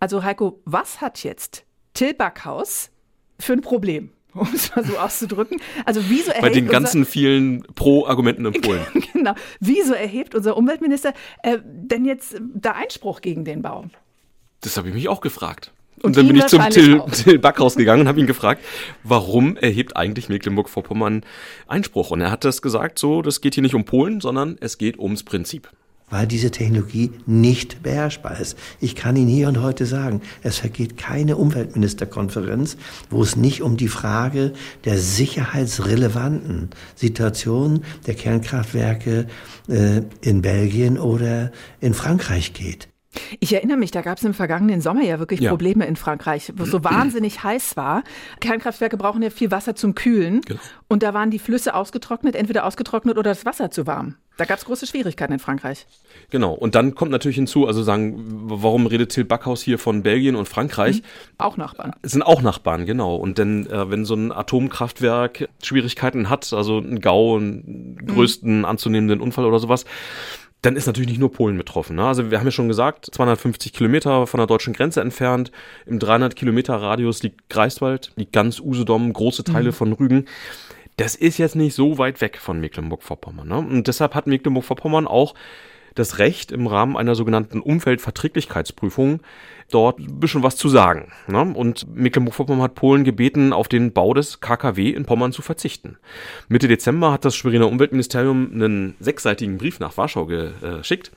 Also 0.00 0.22
Heiko, 0.22 0.60
was 0.64 1.00
hat 1.00 1.24
jetzt 1.24 1.64
Till 1.94 2.14
Backhaus 2.14 2.90
für 3.38 3.54
ein 3.54 3.60
Problem? 3.60 4.12
um 4.34 4.48
es 4.54 4.74
mal 4.74 4.84
so 4.84 4.98
auszudrücken. 4.98 5.60
Also 5.84 6.02
wieso 6.08 6.30
erhebt 6.30 6.42
Bei 6.42 6.50
den 6.50 6.68
ganzen 6.68 7.04
vielen 7.04 7.62
Pro-Argumenten 7.74 8.46
in 8.46 8.52
Polen. 8.60 8.86
genau. 9.12 9.34
Wieso 9.60 9.94
erhebt 9.94 10.34
unser 10.34 10.56
Umweltminister 10.56 11.12
äh, 11.42 11.58
denn 11.64 12.04
jetzt 12.04 12.40
da 12.54 12.72
Einspruch 12.72 13.20
gegen 13.20 13.44
den 13.44 13.62
Bau? 13.62 13.86
Das 14.60 14.76
habe 14.76 14.88
ich 14.88 14.94
mich 14.94 15.08
auch 15.08 15.20
gefragt. 15.20 15.72
Und, 16.02 16.16
dann 16.16 16.26
bin 16.26 16.36
ich 16.36 16.46
zum 16.46 16.62
Till, 16.70 17.02
Till 17.12 17.38
Backhaus 17.38 17.76
gegangen 17.76 18.02
und 18.02 18.08
habe 18.08 18.20
ihn 18.20 18.26
gefragt, 18.26 18.62
warum 19.04 19.56
erhebt 19.56 19.96
eigentlich 19.96 20.28
Mecklenburg-Vorpommern 20.28 21.22
Einspruch? 21.66 22.10
Und 22.10 22.20
er 22.20 22.30
hat 22.30 22.44
das 22.44 22.62
gesagt, 22.62 22.98
so, 22.98 23.22
das 23.22 23.40
geht 23.40 23.54
hier 23.54 23.62
nicht 23.62 23.74
um 23.74 23.84
Polen, 23.84 24.20
sondern 24.20 24.56
es 24.60 24.78
geht 24.78 24.98
ums 24.98 25.22
Prinzip. 25.22 25.68
weil 26.10 26.26
diese 26.26 26.50
Technologie 26.50 27.10
nicht 27.26 27.82
beherrschbar 27.82 28.40
ist. 28.40 28.56
Ich 28.80 28.94
kann 28.94 29.16
Ihnen 29.16 29.28
hier 29.28 29.48
und 29.48 29.60
heute 29.60 29.86
sagen, 29.86 30.22
es 30.42 30.58
vergeht 30.58 30.96
keine 30.96 31.36
Umweltministerkonferenz, 31.36 32.76
wo 33.10 33.22
es 33.22 33.36
nicht 33.36 33.62
um 33.62 33.76
die 33.76 33.88
Frage 33.88 34.52
der 34.84 34.98
sicherheitsrelevanten 34.98 36.70
Situation 36.94 37.84
der 38.06 38.14
Kernkraftwerke 38.14 39.26
äh, 39.68 40.02
in 40.22 40.42
Belgien 40.42 40.98
oder 40.98 41.52
in 41.80 41.94
Frankreich 41.94 42.52
geht. 42.52 42.88
Ich 43.40 43.52
erinnere 43.54 43.78
mich, 43.78 43.90
da 43.90 44.02
gab 44.02 44.18
es 44.18 44.24
im 44.24 44.34
vergangenen 44.34 44.80
Sommer 44.80 45.02
ja 45.02 45.18
wirklich 45.18 45.40
ja. 45.40 45.50
Probleme 45.50 45.86
in 45.86 45.96
Frankreich, 45.96 46.52
wo 46.56 46.64
es 46.64 46.70
so 46.70 46.84
wahnsinnig 46.84 47.42
heiß 47.42 47.76
war. 47.76 48.04
Kernkraftwerke 48.40 48.96
brauchen 48.96 49.22
ja 49.22 49.30
viel 49.30 49.50
Wasser 49.50 49.74
zum 49.74 49.94
Kühlen. 49.94 50.42
Genau. 50.42 50.60
Und 50.88 51.02
da 51.02 51.14
waren 51.14 51.30
die 51.30 51.38
Flüsse 51.38 51.74
ausgetrocknet, 51.74 52.34
entweder 52.36 52.66
ausgetrocknet 52.66 53.16
oder 53.16 53.30
das 53.30 53.44
Wasser 53.46 53.70
zu 53.70 53.86
warm. 53.86 54.16
Da 54.36 54.44
gab 54.44 54.58
es 54.58 54.64
große 54.64 54.86
Schwierigkeiten 54.86 55.32
in 55.32 55.38
Frankreich. 55.40 55.86
Genau. 56.30 56.52
Und 56.52 56.74
dann 56.74 56.94
kommt 56.94 57.10
natürlich 57.10 57.36
hinzu, 57.36 57.66
also 57.66 57.82
sagen, 57.82 58.22
warum 58.44 58.86
redet 58.86 59.10
Till 59.10 59.24
Backhaus 59.24 59.62
hier 59.62 59.78
von 59.78 60.02
Belgien 60.02 60.36
und 60.36 60.48
Frankreich? 60.48 60.98
Mhm. 60.98 61.04
Auch 61.38 61.56
Nachbarn. 61.56 61.92
Es 62.02 62.12
sind 62.12 62.22
auch 62.22 62.40
Nachbarn, 62.40 62.86
genau. 62.86 63.16
Und 63.16 63.38
denn, 63.38 63.66
äh, 63.66 63.90
wenn 63.90 64.04
so 64.04 64.14
ein 64.14 64.30
Atomkraftwerk 64.30 65.48
Schwierigkeiten 65.62 66.30
hat, 66.30 66.52
also 66.52 66.78
einen 66.78 67.00
GAU, 67.00 67.36
einen 67.36 67.96
größten 68.06 68.58
mhm. 68.58 68.64
anzunehmenden 68.64 69.20
Unfall 69.20 69.44
oder 69.44 69.58
sowas, 69.58 69.84
dann 70.62 70.76
ist 70.76 70.86
natürlich 70.86 71.10
nicht 71.10 71.20
nur 71.20 71.32
Polen 71.32 71.56
betroffen. 71.56 71.96
Ne? 71.96 72.04
Also 72.04 72.30
wir 72.30 72.38
haben 72.38 72.46
ja 72.46 72.50
schon 72.50 72.68
gesagt, 72.68 73.06
250 73.12 73.72
Kilometer 73.72 74.26
von 74.26 74.38
der 74.38 74.46
deutschen 74.46 74.72
Grenze 74.72 75.00
entfernt, 75.00 75.52
im 75.86 75.98
300 75.98 76.34
Kilometer 76.34 76.74
Radius 76.74 77.22
liegt 77.22 77.48
Greifswald, 77.48 78.12
liegt 78.16 78.32
ganz 78.32 78.58
Usedom, 78.60 79.12
große 79.12 79.44
Teile 79.44 79.70
mhm. 79.70 79.74
von 79.74 79.92
Rügen. 79.92 80.24
Das 80.96 81.14
ist 81.14 81.38
jetzt 81.38 81.54
nicht 81.54 81.74
so 81.74 81.98
weit 81.98 82.20
weg 82.20 82.38
von 82.38 82.60
Mecklenburg-Vorpommern. 82.60 83.46
Ne? 83.46 83.58
Und 83.58 83.86
deshalb 83.86 84.16
hat 84.16 84.26
Mecklenburg-Vorpommern 84.26 85.06
auch 85.06 85.34
das 85.94 86.18
Recht, 86.18 86.52
im 86.52 86.66
Rahmen 86.66 86.96
einer 86.96 87.14
sogenannten 87.14 87.60
Umweltverträglichkeitsprüfung 87.60 89.20
dort 89.70 89.98
ein 89.98 90.20
bisschen 90.20 90.42
was 90.42 90.56
zu 90.56 90.68
sagen. 90.68 91.12
Ne? 91.26 91.40
Und 91.40 91.86
Mecklenburg-Vorpommern 91.94 92.62
hat 92.62 92.74
Polen 92.74 93.04
gebeten, 93.04 93.52
auf 93.52 93.68
den 93.68 93.92
Bau 93.92 94.14
des 94.14 94.40
KKW 94.40 94.90
in 94.90 95.04
Pommern 95.04 95.32
zu 95.32 95.42
verzichten. 95.42 95.98
Mitte 96.48 96.68
Dezember 96.68 97.12
hat 97.12 97.24
das 97.24 97.36
Schweriner 97.36 97.68
Umweltministerium 97.68 98.50
einen 98.52 98.94
sechsseitigen 99.00 99.58
Brief 99.58 99.80
nach 99.80 99.96
Warschau 99.96 100.26
geschickt, 100.26 101.12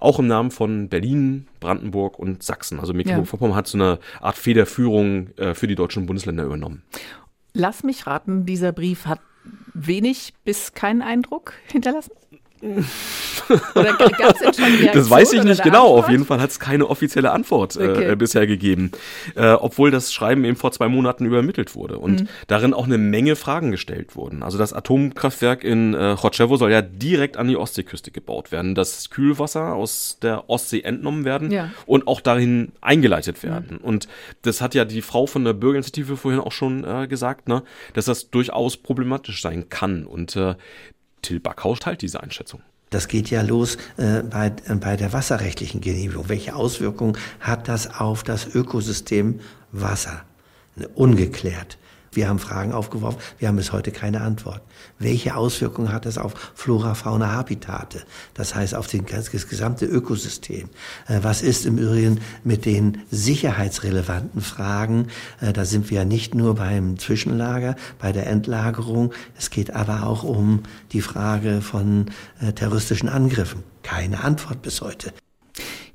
auch 0.00 0.18
im 0.18 0.26
Namen 0.26 0.50
von 0.50 0.88
Berlin, 0.88 1.46
Brandenburg 1.60 2.18
und 2.18 2.42
Sachsen. 2.42 2.80
Also 2.80 2.92
Mecklenburg-Vorpommern 2.92 3.52
ja. 3.52 3.58
hat 3.58 3.66
so 3.68 3.78
eine 3.78 3.98
Art 4.20 4.36
Federführung 4.36 5.36
äh, 5.36 5.54
für 5.54 5.66
die 5.66 5.76
deutschen 5.76 6.06
Bundesländer 6.06 6.44
übernommen. 6.44 6.82
Lass 7.54 7.84
mich 7.84 8.06
raten, 8.06 8.46
dieser 8.46 8.72
Brief 8.72 9.06
hat 9.06 9.20
wenig 9.74 10.34
bis 10.44 10.74
keinen 10.74 11.02
Eindruck 11.02 11.54
hinterlassen? 11.66 12.12
Oder 13.74 13.96
gab 13.96 14.40
es 14.40 14.56
schon 14.56 14.88
Das 14.92 15.10
weiß 15.10 15.32
ich 15.32 15.42
nicht 15.42 15.62
genau. 15.64 15.86
Antwort? 15.86 16.04
Auf 16.04 16.10
jeden 16.10 16.24
Fall 16.24 16.40
hat 16.40 16.50
es 16.50 16.60
keine 16.60 16.88
offizielle 16.88 17.32
Antwort 17.32 17.76
äh, 17.76 17.88
okay. 17.88 18.16
bisher 18.16 18.46
gegeben. 18.46 18.92
Äh, 19.34 19.52
obwohl 19.52 19.90
das 19.90 20.12
Schreiben 20.12 20.44
eben 20.44 20.56
vor 20.56 20.70
zwei 20.70 20.88
Monaten 20.88 21.26
übermittelt 21.26 21.74
wurde 21.74 21.98
und 21.98 22.22
mhm. 22.22 22.28
darin 22.46 22.72
auch 22.72 22.86
eine 22.86 22.98
Menge 22.98 23.34
Fragen 23.34 23.72
gestellt 23.72 24.14
wurden. 24.14 24.44
Also 24.44 24.58
das 24.58 24.72
Atomkraftwerk 24.72 25.64
in 25.64 25.94
äh, 25.94 26.14
Chocevo 26.14 26.56
soll 26.56 26.70
ja 26.70 26.82
direkt 26.82 27.36
an 27.36 27.48
die 27.48 27.56
Ostseeküste 27.56 28.12
gebaut 28.12 28.52
werden. 28.52 28.76
Das 28.76 29.10
Kühlwasser 29.10 29.74
aus 29.74 30.18
der 30.22 30.48
Ostsee 30.48 30.82
entnommen 30.82 31.24
werden 31.24 31.50
ja. 31.50 31.70
und 31.84 32.06
auch 32.06 32.20
dahin 32.20 32.72
eingeleitet 32.80 33.42
werden. 33.42 33.78
Mhm. 33.80 33.84
Und 33.84 34.08
das 34.42 34.60
hat 34.60 34.74
ja 34.74 34.84
die 34.84 35.02
Frau 35.02 35.26
von 35.26 35.44
der 35.44 35.52
Bürgerinitiative 35.52 36.16
vorhin 36.16 36.40
auch 36.40 36.52
schon 36.52 36.84
äh, 36.84 37.08
gesagt, 37.08 37.48
ne, 37.48 37.64
dass 37.94 38.04
das 38.04 38.30
durchaus 38.30 38.76
problematisch 38.76 39.42
sein 39.42 39.68
kann. 39.68 40.06
Und 40.06 40.36
äh, 40.36 40.54
Till 41.22 41.40
Backhaus 41.40 41.80
teilt 41.80 42.02
diese 42.02 42.22
Einschätzung. 42.22 42.60
Das 42.90 43.08
geht 43.08 43.30
ja 43.30 43.40
los 43.40 43.78
äh, 43.96 44.22
bei, 44.22 44.48
äh, 44.48 44.74
bei 44.74 44.96
der 44.96 45.12
wasserrechtlichen 45.12 45.80
Genehmigung. 45.80 46.28
Welche 46.28 46.54
Auswirkungen 46.54 47.16
hat 47.40 47.68
das 47.68 47.98
auf 47.98 48.22
das 48.22 48.54
Ökosystem 48.54 49.40
Wasser? 49.72 50.24
Ungeklärt. 50.94 51.78
Wir 52.12 52.28
haben 52.28 52.38
Fragen 52.38 52.72
aufgeworfen, 52.72 53.18
wir 53.38 53.48
haben 53.48 53.56
bis 53.56 53.72
heute 53.72 53.90
keine 53.90 54.20
Antwort. 54.20 54.60
Welche 54.98 55.34
Auswirkungen 55.34 55.92
hat 55.92 56.04
das 56.04 56.18
auf 56.18 56.52
Flora, 56.54 56.94
Fauna, 56.94 57.32
Habitate? 57.32 58.02
Das 58.34 58.54
heißt 58.54 58.74
auf 58.74 58.86
den, 58.86 59.06
das 59.06 59.30
gesamte 59.30 59.86
Ökosystem. 59.86 60.68
Äh, 61.08 61.20
was 61.22 61.42
ist 61.42 61.64
im 61.64 61.78
Übrigen 61.78 62.20
mit 62.44 62.66
den 62.66 62.98
sicherheitsrelevanten 63.10 64.42
Fragen? 64.42 65.08
Äh, 65.40 65.54
da 65.54 65.64
sind 65.64 65.90
wir 65.90 65.98
ja 65.98 66.04
nicht 66.04 66.34
nur 66.34 66.54
beim 66.56 66.98
Zwischenlager, 66.98 67.76
bei 67.98 68.12
der 68.12 68.26
Endlagerung. 68.26 69.12
Es 69.38 69.50
geht 69.50 69.74
aber 69.74 70.06
auch 70.06 70.22
um 70.22 70.64
die 70.92 71.00
Frage 71.00 71.62
von 71.62 72.10
äh, 72.40 72.52
terroristischen 72.52 73.08
Angriffen. 73.08 73.62
Keine 73.82 74.22
Antwort 74.22 74.62
bis 74.62 74.82
heute. 74.82 75.12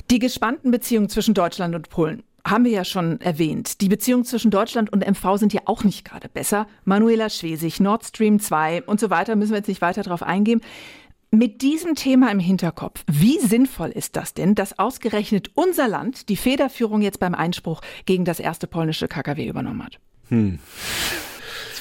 Die 0.09 0.19
gespannten 0.19 0.71
Beziehungen 0.71 1.09
zwischen 1.09 1.33
Deutschland 1.33 1.75
und 1.75 1.89
Polen 1.89 2.23
haben 2.49 2.65
wir 2.65 2.71
ja 2.71 2.85
schon 2.85 3.19
erwähnt. 3.21 3.81
Die 3.81 3.89
Beziehungen 3.89 4.25
zwischen 4.25 4.51
Deutschland 4.51 4.91
und 4.91 5.05
MV 5.05 5.37
sind 5.37 5.53
ja 5.53 5.61
auch 5.65 5.83
nicht 5.83 6.05
gerade 6.05 6.29
besser. 6.29 6.67
Manuela 6.85 7.29
Schwesig, 7.29 7.79
Nord 7.79 8.05
Stream 8.05 8.39
2 8.39 8.83
und 8.83 8.99
so 8.99 9.09
weiter, 9.09 9.35
müssen 9.35 9.51
wir 9.51 9.57
jetzt 9.57 9.67
nicht 9.67 9.81
weiter 9.81 10.03
darauf 10.03 10.23
eingehen. 10.23 10.61
Mit 11.29 11.61
diesem 11.61 11.95
Thema 11.95 12.31
im 12.31 12.39
Hinterkopf, 12.39 13.03
wie 13.11 13.37
sinnvoll 13.39 13.89
ist 13.89 14.15
das 14.15 14.33
denn, 14.33 14.55
dass 14.55 14.79
ausgerechnet 14.79 15.51
unser 15.55 15.87
Land 15.89 16.29
die 16.29 16.37
Federführung 16.37 17.01
jetzt 17.01 17.19
beim 17.19 17.35
Einspruch 17.35 17.81
gegen 18.05 18.23
das 18.23 18.39
erste 18.39 18.65
polnische 18.65 19.09
KKW 19.09 19.45
übernommen 19.45 19.83
hat? 19.83 19.99
Hm. 20.29 20.59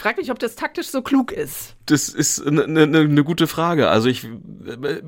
Ich 0.06 0.08
frage 0.08 0.20
mich, 0.20 0.30
ob 0.30 0.38
das 0.38 0.54
taktisch 0.54 0.86
so 0.86 1.02
klug 1.02 1.32
ist. 1.32 1.74
Das 1.86 2.08
ist 2.08 2.40
eine 2.46 2.68
ne, 2.68 2.86
ne 2.86 3.24
gute 3.24 3.48
Frage. 3.48 3.88
Also 3.88 4.08
ich, 4.08 4.24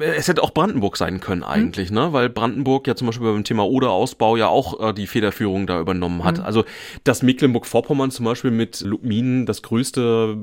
es 0.01 0.27
hätte 0.27 0.43
auch 0.43 0.53
Brandenburg 0.53 0.97
sein 0.97 1.21
können 1.21 1.43
hm? 1.43 1.49
eigentlich, 1.49 1.91
mhm. 1.91 1.95
ne? 1.95 2.13
Weil 2.13 2.29
Brandenburg 2.29 2.89
ja 2.89 2.97
zum 2.97 3.07
Beispiel 3.07 3.33
beim 3.33 3.45
Thema 3.45 3.65
Oder-Ausbau 3.65 4.37
ja 4.37 4.49
auch 4.49 4.89
äh, 4.89 4.93
die 4.93 5.07
Federführung 5.07 5.69
da 5.69 5.79
übernommen 5.79 6.25
hat. 6.25 6.39
Mhm. 6.39 6.45
Also 6.45 6.65
dass 7.05 7.23
Mecklenburg-Vorpommern 7.23 8.11
zum 8.11 8.25
Beispiel 8.25 8.51
mit 8.51 8.81
Lubmin 8.81 9.47
das 9.47 9.63
größte 9.63 10.37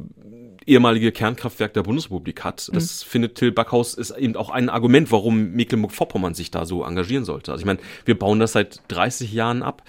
ehemalige 0.65 1.11
Kernkraftwerk 1.11 1.73
der 1.73 1.83
Bundesrepublik 1.83 2.45
hat. 2.45 2.69
Das 2.71 3.03
mhm. 3.03 3.09
findet 3.09 3.35
Till 3.35 3.51
Backhaus 3.51 3.93
ist 3.93 4.11
eben 4.11 4.37
auch 4.37 4.51
ein 4.51 4.69
Argument, 4.69 5.11
warum 5.11 5.51
Mecklenburg-Vorpommern 5.51 6.33
sich 6.33 6.49
da 6.49 6.65
so 6.65 6.85
engagieren 6.85 7.25
sollte. 7.25 7.51
Also 7.51 7.63
ich 7.63 7.65
meine, 7.65 7.79
wir 8.05 8.17
bauen 8.17 8.39
das 8.39 8.53
seit 8.53 8.81
30 8.87 9.33
Jahren 9.33 9.63
ab 9.63 9.83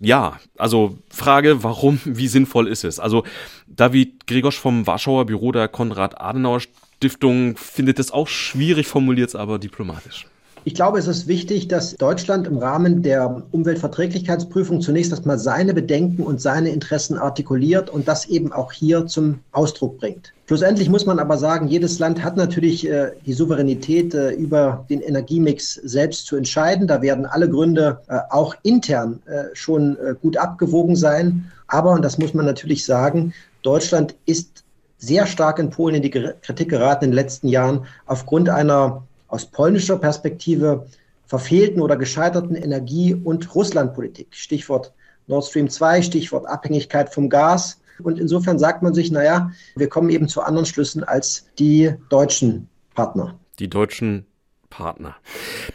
ja, 0.00 0.40
also 0.56 0.98
Frage, 1.10 1.62
warum, 1.62 2.00
wie 2.04 2.26
sinnvoll 2.26 2.68
ist 2.68 2.84
es? 2.84 2.98
Also 2.98 3.24
David 3.66 4.26
Gregosch 4.26 4.58
vom 4.58 4.86
Warschauer 4.86 5.26
Büro 5.26 5.52
der 5.52 5.68
Konrad-Adenauer-Stiftung 5.68 7.56
findet 7.58 7.98
es 7.98 8.10
auch 8.10 8.26
schwierig 8.26 8.86
formuliert, 8.86 9.36
aber 9.36 9.58
diplomatisch. 9.58 10.26
Ich 10.64 10.74
glaube, 10.74 10.98
es 10.98 11.06
ist 11.06 11.26
wichtig, 11.26 11.68
dass 11.68 11.96
Deutschland 11.96 12.46
im 12.46 12.58
Rahmen 12.58 13.02
der 13.02 13.44
Umweltverträglichkeitsprüfung 13.50 14.82
zunächst 14.82 15.10
erstmal 15.10 15.38
seine 15.38 15.72
Bedenken 15.72 16.22
und 16.22 16.42
seine 16.42 16.68
Interessen 16.68 17.16
artikuliert 17.16 17.88
und 17.88 18.06
das 18.06 18.26
eben 18.26 18.52
auch 18.52 18.70
hier 18.70 19.06
zum 19.06 19.40
Ausdruck 19.52 19.98
bringt. 19.98 20.34
Schlussendlich 20.46 20.90
muss 20.90 21.06
man 21.06 21.18
aber 21.18 21.38
sagen, 21.38 21.68
jedes 21.68 21.98
Land 21.98 22.22
hat 22.22 22.36
natürlich 22.36 22.86
äh, 22.86 23.12
die 23.24 23.32
Souveränität, 23.32 24.12
äh, 24.12 24.32
über 24.32 24.84
den 24.90 25.00
Energiemix 25.00 25.74
selbst 25.74 26.26
zu 26.26 26.36
entscheiden. 26.36 26.86
Da 26.86 27.00
werden 27.00 27.24
alle 27.24 27.48
Gründe 27.48 28.00
äh, 28.08 28.18
auch 28.28 28.54
intern 28.62 29.22
äh, 29.26 29.44
schon 29.54 29.96
äh, 29.96 30.14
gut 30.20 30.36
abgewogen 30.36 30.94
sein. 30.94 31.50
Aber, 31.68 31.92
und 31.92 32.04
das 32.04 32.18
muss 32.18 32.34
man 32.34 32.44
natürlich 32.44 32.84
sagen, 32.84 33.32
Deutschland 33.62 34.14
ist 34.26 34.64
sehr 34.98 35.26
stark 35.26 35.58
in 35.58 35.70
Polen 35.70 35.94
in 35.94 36.02
die 36.02 36.10
Kritik 36.10 36.68
geraten 36.68 37.06
in 37.06 37.10
den 37.12 37.16
letzten 37.16 37.48
Jahren 37.48 37.86
aufgrund 38.04 38.50
einer 38.50 39.04
aus 39.30 39.46
polnischer 39.46 39.96
Perspektive 39.96 40.86
verfehlten 41.26 41.80
oder 41.80 41.96
gescheiterten 41.96 42.56
Energie- 42.56 43.14
und 43.14 43.54
Russlandpolitik. 43.54 44.28
Stichwort 44.30 44.92
Nord 45.28 45.44
Stream 45.44 45.70
2, 45.70 46.02
Stichwort 46.02 46.46
Abhängigkeit 46.46 47.14
vom 47.14 47.30
Gas. 47.30 47.80
Und 48.02 48.18
insofern 48.18 48.58
sagt 48.58 48.82
man 48.82 48.94
sich, 48.94 49.10
naja, 49.10 49.52
wir 49.76 49.88
kommen 49.88 50.10
eben 50.10 50.26
zu 50.26 50.42
anderen 50.42 50.66
Schlüssen 50.66 51.04
als 51.04 51.46
die 51.58 51.92
deutschen 52.08 52.68
Partner. 52.94 53.38
Die 53.58 53.68
deutschen 53.68 54.26
Partner. 54.70 55.16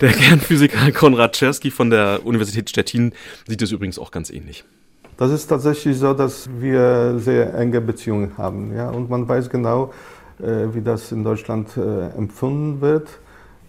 Der 0.02 0.12
Kernphysiker 0.12 0.92
Konrad 0.92 1.34
Czerski 1.34 1.72
von 1.72 1.90
der 1.90 2.26
Universität 2.26 2.70
Stettin 2.70 3.14
sieht 3.48 3.62
es 3.62 3.72
übrigens 3.72 4.00
auch 4.00 4.12
ganz 4.12 4.30
ähnlich. 4.30 4.66
Das 5.18 5.32
ist 5.32 5.48
tatsächlich 5.48 5.98
so, 5.98 6.14
dass 6.14 6.50
wir 6.60 7.20
sehr 7.20 7.54
enge 7.54 7.80
Beziehungen 7.80 8.38
haben. 8.38 8.76
Ja? 8.76 8.90
Und 8.90 9.10
man 9.10 9.28
weiß 9.28 9.50
genau, 9.50 9.94
äh, 10.40 10.74
wie 10.74 10.82
das 10.82 11.12
in 11.12 11.24
Deutschland 11.24 11.78
äh, 11.78 12.10
empfunden 12.10 12.82
wird. 12.82 13.08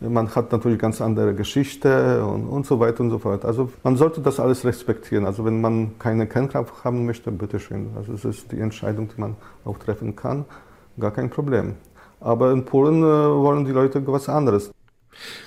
Man 0.01 0.35
hat 0.35 0.53
natürlich 0.53 0.79
ganz 0.79 1.01
andere 1.01 1.35
Geschichte 1.35 2.25
und, 2.25 2.49
und 2.49 2.67
so 2.67 2.79
weiter 2.81 3.01
und 3.01 3.11
so 3.11 3.19
fort. 3.19 3.45
Also 3.45 3.71
man 3.83 3.97
sollte 3.97 4.21
das 4.21 4.39
alles 4.39 4.65
respektieren. 4.65 5.25
Also 5.25 5.45
wenn 5.45 5.61
man 5.61 5.99
keine 5.99 6.27
Kernkraft 6.27 6.85
haben 6.85 7.07
möchte, 7.07 7.33
bitteschön. 7.33 7.91
Also 7.97 8.13
es 8.13 8.25
ist 8.25 8.53
die 8.53 8.61
Entscheidung, 8.61 9.09
die 9.09 9.21
man 9.21 9.37
auch 9.65 9.79
treffen 9.79 10.15
kann. 10.15 10.45
Gar 11.01 11.13
kein 11.13 11.31
Problem. 11.31 11.75
Aber 12.21 12.53
in 12.53 12.65
Polen 12.65 13.03
äh, 13.03 13.07
wollen 13.07 13.65
die 13.65 13.73
Leute 13.73 14.07
was 14.07 14.29
anderes. 14.29 14.71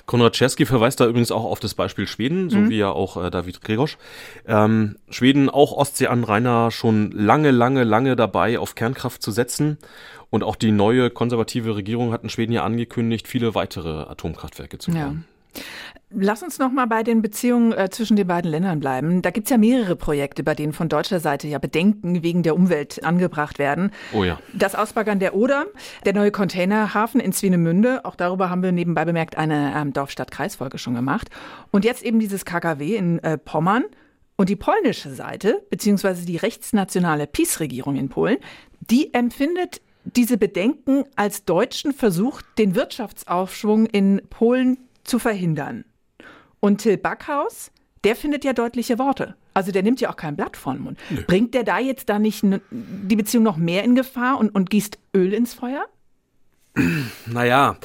Konrad 0.06 0.34
Czerski 0.34 0.66
verweist 0.66 1.00
da 1.00 1.06
übrigens 1.06 1.30
auch 1.30 1.44
auf 1.44 1.60
das 1.60 1.74
Beispiel 1.74 2.06
Schweden, 2.06 2.50
so 2.50 2.58
mhm. 2.58 2.70
wie 2.70 2.78
ja 2.78 2.90
auch 2.90 3.22
äh, 3.22 3.30
David 3.30 3.62
Gregosch. 3.62 3.98
Ähm, 4.46 4.96
Schweden, 5.08 5.48
auch 5.48 5.72
Ostseeanrainer, 5.72 6.70
schon 6.70 7.12
lange, 7.12 7.50
lange, 7.50 7.84
lange 7.84 8.16
dabei, 8.16 8.58
auf 8.58 8.74
Kernkraft 8.74 9.22
zu 9.22 9.30
setzen. 9.30 9.78
Und 10.30 10.44
auch 10.44 10.56
die 10.56 10.70
neue 10.70 11.10
konservative 11.10 11.76
Regierung 11.76 12.12
hat 12.12 12.22
in 12.22 12.30
Schweden 12.30 12.52
ja 12.52 12.64
angekündigt, 12.64 13.26
viele 13.28 13.54
weitere 13.54 14.08
Atomkraftwerke 14.08 14.78
zu 14.78 14.92
bauen. 14.92 15.24
Ja. 15.56 15.62
Lass 16.12 16.42
uns 16.42 16.58
noch 16.58 16.72
mal 16.72 16.86
bei 16.86 17.04
den 17.04 17.22
Beziehungen 17.22 17.72
äh, 17.72 17.88
zwischen 17.88 18.16
den 18.16 18.26
beiden 18.26 18.50
Ländern 18.50 18.80
bleiben. 18.80 19.22
Da 19.22 19.30
gibt 19.30 19.46
es 19.46 19.50
ja 19.50 19.58
mehrere 19.58 19.94
Projekte, 19.94 20.42
bei 20.42 20.56
denen 20.56 20.72
von 20.72 20.88
deutscher 20.88 21.20
Seite 21.20 21.46
ja 21.46 21.58
Bedenken 21.58 22.24
wegen 22.24 22.42
der 22.42 22.56
Umwelt 22.56 23.04
angebracht 23.04 23.60
werden. 23.60 23.92
Oh 24.12 24.24
ja. 24.24 24.38
Das 24.52 24.74
Ausbaggern 24.74 25.20
der 25.20 25.34
Oder, 25.34 25.66
der 26.04 26.14
neue 26.14 26.32
Containerhafen 26.32 27.20
in 27.20 27.32
Swinemünde, 27.32 28.04
auch 28.04 28.16
darüber 28.16 28.50
haben 28.50 28.62
wir 28.62 28.72
nebenbei 28.72 29.04
bemerkt 29.04 29.38
eine 29.38 29.72
ähm, 29.76 29.92
Dorf-Stadt-Kreis-Folge 29.92 30.78
schon 30.78 30.94
gemacht. 30.94 31.30
Und 31.70 31.84
jetzt 31.84 32.02
eben 32.02 32.18
dieses 32.18 32.44
KKW 32.44 32.96
in 32.96 33.20
äh, 33.20 33.38
Pommern. 33.38 33.84
Und 34.36 34.48
die 34.48 34.56
polnische 34.56 35.10
Seite, 35.10 35.62
beziehungsweise 35.68 36.24
die 36.24 36.38
rechtsnationale 36.38 37.26
PiS-Regierung 37.26 37.96
in 37.96 38.08
Polen, 38.08 38.38
die 38.80 39.12
empfindet 39.12 39.80
diese 40.04 40.38
Bedenken 40.38 41.04
als 41.16 41.44
deutschen 41.44 41.92
Versuch, 41.92 42.42
den 42.58 42.74
Wirtschaftsaufschwung 42.74 43.86
in 43.86 44.22
Polen 44.30 44.78
zu 45.04 45.18
verhindern. 45.18 45.84
Und 46.60 46.78
Till 46.78 46.96
Backhaus, 46.96 47.70
der 48.04 48.16
findet 48.16 48.44
ja 48.44 48.52
deutliche 48.52 48.98
Worte. 48.98 49.34
Also 49.52 49.72
der 49.72 49.82
nimmt 49.82 50.00
ja 50.00 50.10
auch 50.10 50.16
kein 50.16 50.36
Blatt 50.36 50.56
vor 50.56 50.74
den 50.74 50.82
Mund. 50.82 50.98
Nö. 51.10 51.22
Bringt 51.26 51.54
der 51.54 51.64
da 51.64 51.78
jetzt 51.78 52.08
da 52.08 52.18
nicht 52.18 52.44
die 52.70 53.16
Beziehung 53.16 53.44
noch 53.44 53.56
mehr 53.56 53.84
in 53.84 53.94
Gefahr 53.94 54.38
und, 54.38 54.54
und 54.54 54.70
gießt 54.70 54.98
Öl 55.14 55.32
ins 55.32 55.54
Feuer? 55.54 55.86
Naja, 57.26 57.76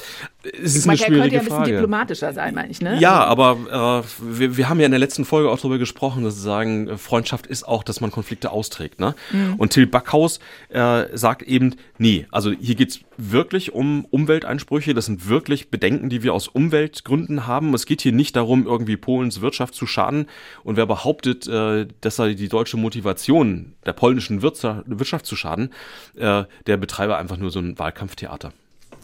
es 0.62 0.76
ist 0.76 0.86
Man 0.86 0.96
eine 0.96 1.04
schwierige 1.04 1.20
könnte 1.20 1.34
ja 1.34 1.40
ein 1.40 1.62
bisschen 1.62 1.64
diplomatischer 1.64 2.32
sein, 2.32 2.54
meine 2.54 2.70
ich, 2.70 2.80
ne? 2.80 2.98
Ja, 3.00 3.24
aber 3.24 4.04
äh, 4.04 4.38
wir, 4.38 4.56
wir 4.56 4.68
haben 4.68 4.78
ja 4.78 4.86
in 4.86 4.92
der 4.92 5.00
letzten 5.00 5.24
Folge 5.24 5.50
auch 5.50 5.58
darüber 5.58 5.78
gesprochen, 5.78 6.22
dass 6.22 6.36
sie 6.36 6.42
sagen, 6.42 6.96
Freundschaft 6.96 7.46
ist 7.46 7.66
auch, 7.66 7.82
dass 7.82 8.00
man 8.00 8.12
Konflikte 8.12 8.50
austrägt. 8.50 9.00
Ne? 9.00 9.14
Mhm. 9.32 9.54
Und 9.56 9.72
Till 9.72 9.86
Backhaus 9.86 10.38
äh, 10.68 11.06
sagt 11.16 11.42
eben, 11.42 11.74
nee, 11.98 12.26
also 12.30 12.52
hier 12.52 12.76
geht's 12.76 13.00
wirklich 13.16 13.72
um 13.72 14.04
Umwelteinsprüche, 14.04 14.94
das 14.94 15.06
sind 15.06 15.28
wirklich 15.28 15.70
Bedenken, 15.70 16.08
die 16.08 16.22
wir 16.22 16.32
aus 16.32 16.46
Umweltgründen 16.46 17.46
haben. 17.46 17.74
Es 17.74 17.86
geht 17.86 18.02
hier 18.02 18.12
nicht 18.12 18.36
darum, 18.36 18.66
irgendwie 18.66 18.96
Polens 18.96 19.40
Wirtschaft 19.40 19.74
zu 19.74 19.86
schaden. 19.86 20.26
Und 20.62 20.76
wer 20.76 20.86
behauptet, 20.86 21.48
äh, 21.48 21.86
dass 22.00 22.16
sei 22.16 22.34
die 22.34 22.48
deutsche 22.48 22.76
Motivation 22.76 23.74
der 23.84 23.94
polnischen 23.94 24.42
Wirtschaft, 24.42 24.84
Wirtschaft 24.86 25.26
zu 25.26 25.34
schaden, 25.34 25.72
äh, 26.14 26.44
der 26.66 26.76
betreibe 26.76 27.16
einfach 27.16 27.36
nur 27.36 27.50
so 27.50 27.58
ein 27.58 27.78
Wahlkampftheater. 27.78 28.52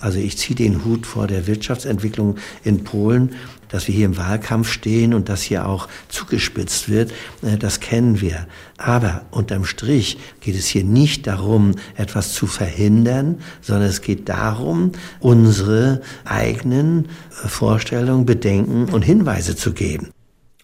Also 0.02 0.18
ich 0.18 0.36
ziehe 0.36 0.56
den 0.56 0.84
Hut 0.84 1.06
vor 1.06 1.28
der 1.28 1.46
Wirtschaftsentwicklung 1.46 2.36
in 2.64 2.82
Polen, 2.82 3.36
dass 3.68 3.86
wir 3.86 3.94
hier 3.94 4.06
im 4.06 4.16
Wahlkampf 4.16 4.70
stehen 4.70 5.14
und 5.14 5.28
dass 5.28 5.42
hier 5.42 5.66
auch 5.66 5.88
zugespitzt 6.08 6.88
wird, 6.88 7.12
äh, 7.42 7.56
das 7.56 7.78
kennen 7.78 8.20
wir. 8.20 8.48
Aber 8.76 9.22
unterm 9.30 9.64
Strich 9.64 10.18
geht 10.40 10.56
es 10.56 10.66
hier 10.66 10.82
nicht 10.82 11.28
darum, 11.28 11.76
etwas 11.94 12.32
zu 12.32 12.48
verhindern, 12.48 13.38
sondern 13.60 13.88
es 13.88 14.02
geht 14.02 14.28
darum, 14.28 14.90
unsere 15.20 16.02
eigenen 16.24 17.06
äh, 17.44 17.48
Vorstellungen, 17.48 18.26
Bedenken 18.26 18.86
und 18.86 19.02
Hinweise 19.02 19.54
zu 19.54 19.72
geben. 19.72 20.08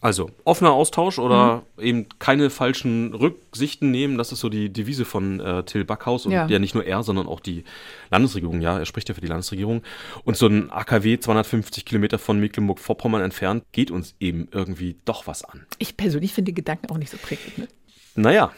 Also 0.00 0.30
offener 0.44 0.72
Austausch 0.72 1.18
oder 1.18 1.64
mhm. 1.76 1.82
eben 1.82 2.06
keine 2.20 2.50
falschen 2.50 3.14
Rücksichten 3.14 3.90
nehmen, 3.90 4.16
das 4.16 4.30
ist 4.30 4.40
so 4.40 4.48
die 4.48 4.72
Devise 4.72 5.04
von 5.04 5.40
äh, 5.40 5.64
Till 5.64 5.84
Backhaus 5.84 6.24
und 6.24 6.32
ja. 6.32 6.46
ja. 6.46 6.58
nicht 6.60 6.74
nur 6.74 6.84
er, 6.84 7.02
sondern 7.02 7.26
auch 7.26 7.40
die 7.40 7.64
Landesregierung, 8.10 8.60
ja, 8.60 8.78
er 8.78 8.86
spricht 8.86 9.08
ja 9.08 9.14
für 9.14 9.20
die 9.20 9.26
Landesregierung. 9.26 9.82
Und 10.24 10.36
so 10.36 10.46
ein 10.46 10.70
AKW 10.70 11.18
250 11.18 11.84
Kilometer 11.84 12.18
von 12.18 12.38
Mecklenburg-Vorpommern 12.38 13.22
entfernt 13.22 13.64
geht 13.72 13.90
uns 13.90 14.14
eben 14.20 14.48
irgendwie 14.52 14.96
doch 15.04 15.26
was 15.26 15.44
an. 15.44 15.66
Ich 15.78 15.96
persönlich 15.96 16.32
finde 16.32 16.52
die 16.52 16.56
Gedanken 16.56 16.90
auch 16.90 16.98
nicht 16.98 17.10
so 17.10 17.16
prägend. 17.16 17.58
Ne? 17.58 17.68
Naja. 18.14 18.52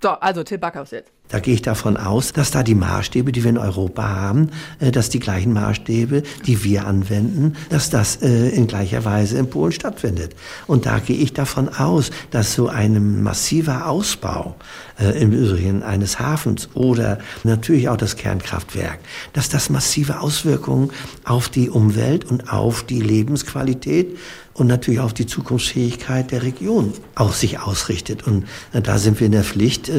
So, 0.00 0.10
also 0.10 0.44
Till 0.44 0.58
Backhaus 0.58 0.92
jetzt. 0.92 1.10
Da 1.28 1.40
gehe 1.40 1.54
ich 1.54 1.62
davon 1.62 1.96
aus, 1.96 2.32
dass 2.32 2.52
da 2.52 2.62
die 2.62 2.76
Maßstäbe, 2.76 3.32
die 3.32 3.42
wir 3.42 3.50
in 3.50 3.58
Europa 3.58 4.08
haben, 4.08 4.50
äh, 4.78 4.92
dass 4.92 5.10
die 5.10 5.18
gleichen 5.18 5.52
Maßstäbe, 5.52 6.22
die 6.46 6.64
wir 6.64 6.86
anwenden, 6.86 7.54
dass 7.68 7.90
das 7.90 8.22
äh, 8.22 8.48
in 8.50 8.66
gleicher 8.66 9.04
Weise 9.04 9.38
in 9.38 9.50
Polen 9.50 9.72
stattfindet. 9.72 10.34
Und 10.68 10.86
da 10.86 11.00
gehe 11.00 11.16
ich 11.16 11.32
davon 11.32 11.68
aus, 11.68 12.10
dass 12.30 12.54
so 12.54 12.68
ein 12.68 13.22
massiver 13.22 13.88
Ausbau 13.88 14.54
äh, 14.98 15.20
im 15.20 15.32
Übrigen 15.32 15.82
eines 15.82 16.18
Hafens 16.18 16.68
oder 16.74 17.18
natürlich 17.44 17.88
auch 17.88 17.98
das 17.98 18.16
Kernkraftwerk, 18.16 19.00
dass 19.32 19.48
das 19.48 19.68
massive 19.68 20.20
Auswirkungen 20.20 20.92
auf 21.24 21.48
die 21.48 21.68
Umwelt 21.68 22.24
und 22.24 22.52
auf 22.52 22.84
die 22.84 23.00
Lebensqualität 23.00 24.16
und 24.58 24.66
natürlich 24.66 25.00
auf 25.00 25.14
die 25.14 25.26
Zukunftsfähigkeit 25.26 26.30
der 26.32 26.42
Region 26.42 26.92
auch 27.14 27.32
sich 27.32 27.60
ausrichtet. 27.60 28.26
Und 28.26 28.46
da 28.72 28.98
sind 28.98 29.20
wir 29.20 29.26
in 29.26 29.32
der 29.32 29.44
Pflicht, 29.44 29.90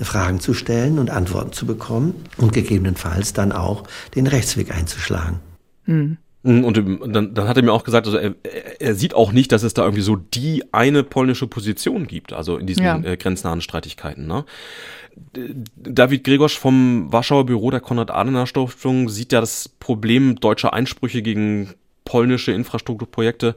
Fragen 0.00 0.40
zu 0.40 0.54
stellen 0.54 0.98
und 0.98 1.10
Antworten 1.10 1.52
zu 1.52 1.66
bekommen 1.66 2.14
und 2.36 2.52
gegebenenfalls 2.52 3.32
dann 3.32 3.52
auch 3.52 3.84
den 4.14 4.26
Rechtsweg 4.26 4.74
einzuschlagen. 4.74 5.40
Mhm. 5.86 6.16
Und 6.42 6.76
dann, 7.14 7.34
dann 7.34 7.48
hat 7.48 7.56
er 7.56 7.62
mir 7.64 7.72
auch 7.72 7.82
gesagt, 7.82 8.06
also 8.06 8.16
er, 8.16 8.34
er 8.78 8.94
sieht 8.94 9.12
auch 9.12 9.32
nicht, 9.32 9.50
dass 9.50 9.64
es 9.64 9.74
da 9.74 9.82
irgendwie 9.82 10.02
so 10.02 10.16
die 10.16 10.62
eine 10.72 11.02
polnische 11.02 11.48
Position 11.48 12.06
gibt, 12.06 12.32
also 12.32 12.56
in 12.56 12.66
diesen 12.66 12.84
ja. 12.84 12.98
äh, 13.02 13.16
grenznahen 13.16 13.60
Streitigkeiten. 13.60 14.26
Ne? 14.26 14.44
David 15.76 16.22
Gregosch 16.22 16.56
vom 16.56 17.12
Warschauer 17.12 17.44
Büro 17.44 17.70
der 17.70 17.80
Konrad-Adenauer-Stiftung 17.80 19.08
sieht 19.08 19.32
ja 19.32 19.40
das 19.40 19.68
Problem 19.68 20.36
deutscher 20.36 20.72
Einsprüche 20.72 21.22
gegen 21.22 21.74
polnische 22.08 22.52
Infrastrukturprojekte 22.52 23.54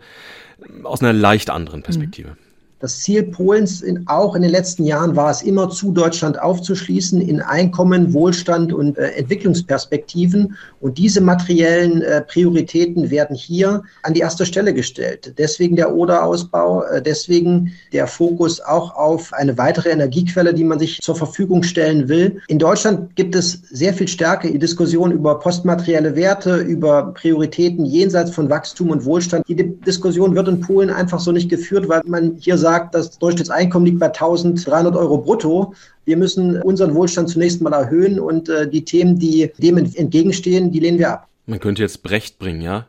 aus 0.84 1.02
einer 1.02 1.14
leicht 1.14 1.50
anderen 1.50 1.84
Perspektive. 1.84 2.32
Mhm. 2.32 2.51
Das 2.82 2.98
Ziel 3.00 3.22
Polens 3.24 3.82
in, 3.82 4.08
auch 4.08 4.36
in 4.36 4.42
den 4.42 4.50
letzten 4.50 4.84
Jahren 4.86 5.16
war 5.16 5.30
es 5.30 5.44
immer 5.44 5.70
zu 5.70 5.92
Deutschland 5.92 6.42
aufzuschließen 6.42 7.22
in 7.22 7.40
Einkommen, 7.40 8.12
Wohlstand 8.12 8.74
und 8.74 8.98
äh, 8.98 9.12
Entwicklungsperspektiven. 9.12 10.56
Und 10.80 10.98
diese 10.98 11.22
materiellen 11.22 12.02
äh, 12.02 12.22
Prioritäten 12.22 13.12
werden 13.12 13.36
hier 13.36 13.84
an 14.02 14.16
die 14.16 14.22
erste 14.22 14.48
Stelle 14.48 14.74
gestellt. 14.74 15.36
Deswegen 15.38 15.76
der 15.76 15.94
Oder-Ausbau, 15.94 16.84
äh, 16.86 17.02
deswegen 17.04 17.72
der 17.94 18.08
Fokus 18.08 18.60
auch 18.60 18.96
auf 18.96 19.32
eine 19.34 19.60
weitere 19.60 19.90
Energiequelle, 19.90 20.52
die 20.52 20.64
man 20.64 20.80
sich 20.80 21.00
zur 21.02 21.16
Verfügung 21.16 21.62
stellen 21.62 22.10
will. 22.10 22.42
In 22.48 22.58
Deutschland 22.58 23.16
gibt 23.16 23.36
es 23.36 23.62
sehr 23.70 23.94
viel 23.94 24.08
stärker 24.08 24.50
die 24.50 24.58
Diskussion 24.58 25.12
über 25.12 25.40
postmaterielle 25.40 26.16
Werte, 26.16 26.58
über 26.58 27.14
Prioritäten 27.14 27.86
jenseits 27.86 28.32
von 28.32 28.50
Wachstum 28.50 28.90
und 28.90 29.06
Wohlstand. 29.06 29.48
Die 29.48 29.56
Diskussion 29.56 30.34
wird 30.34 30.48
in 30.48 30.62
Polen 30.62 30.90
einfach 30.90 31.20
so 31.20 31.32
nicht 31.32 31.50
geführt, 31.50 31.88
weil 31.88 32.02
man 32.06 32.38
hier 32.40 32.58
sagt, 32.58 32.71
sagt, 32.72 32.96
das 32.96 33.20
Durchschnittseinkommen 33.20 33.86
liegt 33.86 34.00
bei 34.00 34.08
1300 34.08 34.96
Euro 34.96 35.18
brutto. 35.18 35.74
Wir 36.06 36.18
müssen 36.18 36.62
unseren 36.62 36.96
Wohlstand 36.96 37.30
zunächst 37.30 37.62
mal 37.62 37.74
erhöhen 37.74 38.20
und 38.20 38.50
äh, 38.50 38.68
die 38.68 38.86
Themen, 38.86 39.20
die 39.20 39.52
dem 39.58 39.78
entgegenstehen, 39.78 40.72
die 40.72 40.80
lehnen 40.80 41.00
wir 41.00 41.12
ab. 41.12 41.28
Man 41.46 41.60
könnte 41.60 41.82
jetzt 41.82 42.02
Brecht 42.02 42.40
bringen, 42.40 42.62
ja? 42.62 42.86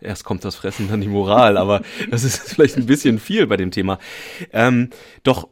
Erst 0.00 0.24
kommt 0.24 0.44
das 0.44 0.54
Fressen, 0.54 0.88
dann 0.88 1.00
die 1.00 1.08
Moral, 1.08 1.56
aber 1.56 1.82
das 2.10 2.22
ist 2.22 2.38
vielleicht 2.48 2.76
ein 2.76 2.86
bisschen 2.86 3.18
viel 3.18 3.46
bei 3.48 3.56
dem 3.56 3.72
Thema. 3.72 3.98
Ähm, 4.52 4.90
doch 5.24 5.48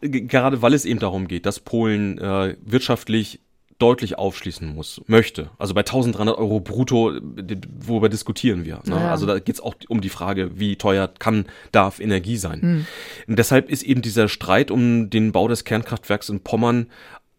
äh, 0.00 0.08
gerade 0.08 0.60
weil 0.60 0.74
es 0.74 0.84
eben 0.84 0.98
darum 0.98 1.28
geht, 1.28 1.46
dass 1.46 1.60
Polen 1.60 2.18
äh, 2.18 2.56
wirtschaftlich 2.64 3.40
deutlich 3.78 4.18
aufschließen 4.18 4.74
muss, 4.74 5.00
möchte. 5.06 5.50
Also 5.58 5.74
bei 5.74 5.80
1300 5.80 6.36
Euro 6.36 6.60
brutto, 6.60 7.12
worüber 7.78 8.08
diskutieren 8.08 8.64
wir. 8.64 8.80
Ne? 8.84 8.96
Ja. 8.96 9.10
Also 9.10 9.26
da 9.26 9.38
geht 9.38 9.54
es 9.54 9.60
auch 9.60 9.74
um 9.88 10.00
die 10.00 10.08
Frage, 10.08 10.58
wie 10.58 10.76
teuer 10.76 11.08
kann, 11.18 11.46
darf 11.70 12.00
Energie 12.00 12.36
sein. 12.36 12.60
Hm. 12.60 12.86
Und 13.28 13.38
deshalb 13.38 13.70
ist 13.70 13.82
eben 13.82 14.02
dieser 14.02 14.28
Streit 14.28 14.70
um 14.70 15.10
den 15.10 15.32
Bau 15.32 15.46
des 15.46 15.64
Kernkraftwerks 15.64 16.28
in 16.28 16.40
Pommern 16.40 16.88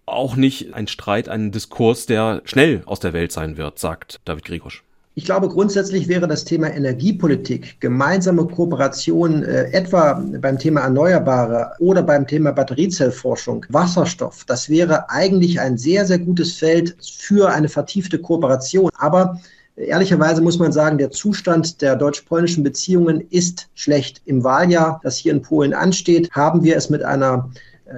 auch 0.06 0.36
nicht 0.36 0.74
ein 0.74 0.88
Streit, 0.88 1.30
ein 1.30 1.52
Diskurs, 1.52 2.06
der 2.06 2.42
schnell 2.46 2.82
aus 2.86 3.00
der 3.00 3.14
Welt 3.14 3.32
sein 3.32 3.58
wird, 3.58 3.78
sagt 3.80 4.22
David 4.26 4.46
Gregosch. 4.46 4.84
Ich 5.20 5.26
glaube, 5.26 5.50
grundsätzlich 5.50 6.08
wäre 6.08 6.30
das 6.30 6.46
Thema 6.46 6.74
Energiepolitik, 6.74 7.82
gemeinsame 7.82 8.46
Kooperation, 8.48 9.44
äh, 9.44 9.70
etwa 9.74 10.14
beim 10.40 10.58
Thema 10.58 10.80
Erneuerbare 10.80 11.74
oder 11.80 12.04
beim 12.04 12.26
Thema 12.26 12.54
Batteriezellforschung, 12.54 13.66
Wasserstoff, 13.68 14.46
das 14.46 14.70
wäre 14.70 15.10
eigentlich 15.10 15.60
ein 15.60 15.78
sehr, 15.78 16.06
sehr 16.06 16.20
gutes 16.20 16.54
Feld 16.54 16.96
für 17.02 17.50
eine 17.50 17.68
vertiefte 17.68 18.18
Kooperation. 18.18 18.90
Aber 18.98 19.42
Ehrlicherweise 19.76 20.42
muss 20.42 20.60
man 20.60 20.74
sagen, 20.74 20.98
der 20.98 21.10
Zustand 21.10 21.82
der 21.82 21.96
deutsch-polnischen 21.96 22.66
Beziehungen 22.66 23.22
ist 23.30 23.70
schlecht. 23.76 24.22
Im 24.26 24.44
Wahljahr, 24.44 25.00
das 25.04 25.16
hier 25.16 25.32
in 25.32 25.42
Polen 25.42 25.74
ansteht, 25.74 26.30
haben 26.32 26.66
wir 26.66 26.76
es 26.76 26.90
mit 26.90 27.02
einer 27.02 27.50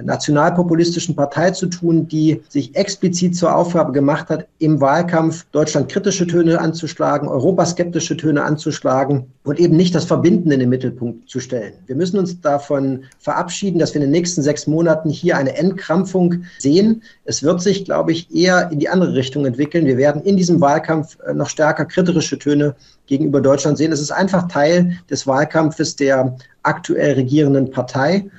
nationalpopulistischen 0.02 1.16
Partei 1.16 1.50
zu 1.50 1.66
tun, 1.66 2.08
die 2.08 2.42
sich 2.48 2.74
explizit 2.74 3.36
zur 3.36 3.54
Aufgabe 3.54 3.92
gemacht 3.92 4.28
hat, 4.28 4.46
im 4.58 4.80
Wahlkampf 4.80 5.44
Deutschland 5.52 5.90
kritische 5.90 6.26
Töne 6.26 6.60
anzuschlagen, 6.60 7.28
europaskeptische 7.28 8.16
Töne 8.16 8.42
anzuschlagen 8.44 9.26
und 9.44 9.58
eben 9.58 9.76
nicht 9.76 9.94
das 9.94 10.04
Verbinden 10.04 10.50
in 10.50 10.60
den 10.60 10.68
Mittelpunkt 10.68 11.28
zu 11.28 11.40
stellen. 11.40 11.74
Wir 11.86 11.96
müssen 11.96 12.18
uns 12.18 12.40
davon 12.40 13.04
verabschieden, 13.18 13.78
dass 13.78 13.92
wir 13.92 14.00
in 14.00 14.06
den 14.06 14.12
nächsten 14.12 14.42
sechs 14.42 14.66
Monaten 14.66 15.10
hier 15.10 15.36
eine 15.36 15.56
Entkrampfung 15.56 16.44
sehen. 16.58 17.02
Es 17.24 17.42
wird 17.42 17.60
sich, 17.60 17.84
glaube 17.84 18.12
ich, 18.12 18.34
eher 18.34 18.70
in 18.70 18.78
die 18.78 18.88
andere 18.88 19.14
Richtung 19.14 19.44
entwickeln. 19.44 19.86
Wir 19.86 19.96
werden 19.96 20.22
in 20.22 20.36
diesem 20.36 20.60
Wahlkampf 20.60 21.18
äh, 21.26 21.34
noch 21.34 21.48
stärker 21.48 21.84
kritische 21.84 22.38
Töne 22.38 22.74
gegenüber 23.06 23.40
Deutschland 23.40 23.78
sehen. 23.78 23.92
Es 23.92 24.00
ist 24.00 24.12
einfach 24.12 24.48
Teil 24.48 24.98
des 25.10 25.26
Wahlkampfes 25.26 25.96
der 25.96 26.36
aktuell 26.62 27.14
regierenden 27.14 27.70
Partei. 27.70 28.30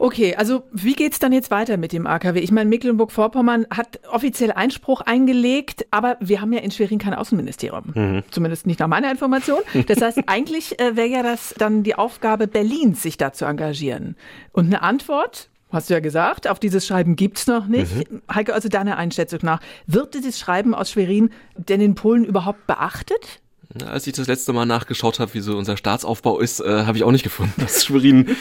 Okay, 0.00 0.34
also 0.34 0.62
wie 0.72 0.94
geht's 0.94 1.18
dann 1.18 1.30
jetzt 1.30 1.50
weiter 1.50 1.76
mit 1.76 1.92
dem 1.92 2.06
AKW? 2.06 2.40
Ich 2.40 2.50
meine, 2.50 2.70
Mecklenburg-Vorpommern 2.70 3.66
hat 3.70 4.00
offiziell 4.10 4.50
Einspruch 4.50 5.02
eingelegt, 5.02 5.84
aber 5.90 6.16
wir 6.20 6.40
haben 6.40 6.54
ja 6.54 6.60
in 6.60 6.70
Schwerin 6.70 6.98
kein 6.98 7.12
Außenministerium. 7.12 7.92
Mhm. 7.94 8.22
Zumindest 8.30 8.66
nicht 8.66 8.80
nach 8.80 8.86
meiner 8.86 9.10
Information. 9.10 9.58
Das 9.88 10.00
heißt, 10.00 10.20
eigentlich 10.26 10.80
äh, 10.80 10.96
wäre 10.96 11.08
ja 11.08 11.22
das 11.22 11.54
dann 11.58 11.82
die 11.82 11.96
Aufgabe 11.96 12.46
Berlins, 12.46 13.02
sich 13.02 13.18
da 13.18 13.34
zu 13.34 13.44
engagieren. 13.44 14.16
Und 14.52 14.66
eine 14.66 14.82
Antwort 14.82 15.50
Hast 15.72 15.88
du 15.88 15.94
ja 15.94 16.00
gesagt, 16.00 16.48
auf 16.48 16.58
dieses 16.58 16.84
Schreiben 16.84 17.14
gibt's 17.14 17.46
noch 17.46 17.68
nicht. 17.68 18.10
Mhm. 18.10 18.22
Heike, 18.34 18.54
also 18.54 18.68
deiner 18.68 18.96
Einschätzung 18.96 19.38
nach, 19.42 19.60
wird 19.86 20.14
dieses 20.14 20.36
Schreiben 20.36 20.74
aus 20.74 20.90
Schwerin 20.90 21.30
denn 21.54 21.80
in 21.80 21.94
Polen 21.94 22.24
überhaupt 22.24 22.66
beachtet? 22.66 23.40
Als 23.86 24.04
ich 24.08 24.14
das 24.14 24.26
letzte 24.26 24.52
Mal 24.52 24.66
nachgeschaut 24.66 25.20
habe, 25.20 25.32
wie 25.34 25.40
so 25.40 25.56
unser 25.56 25.76
Staatsaufbau 25.76 26.40
ist, 26.40 26.58
äh, 26.58 26.86
habe 26.86 26.98
ich 26.98 27.04
auch 27.04 27.12
nicht 27.12 27.22
gefunden, 27.22 27.54
dass 27.60 27.84
Schwerin 27.84 28.34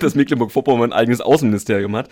das 0.00 0.16
Mecklenburg-Vorpommern 0.16 0.92
ein 0.92 0.98
eigenes 0.98 1.20
Außenministerium 1.20 1.94
hat. 1.94 2.08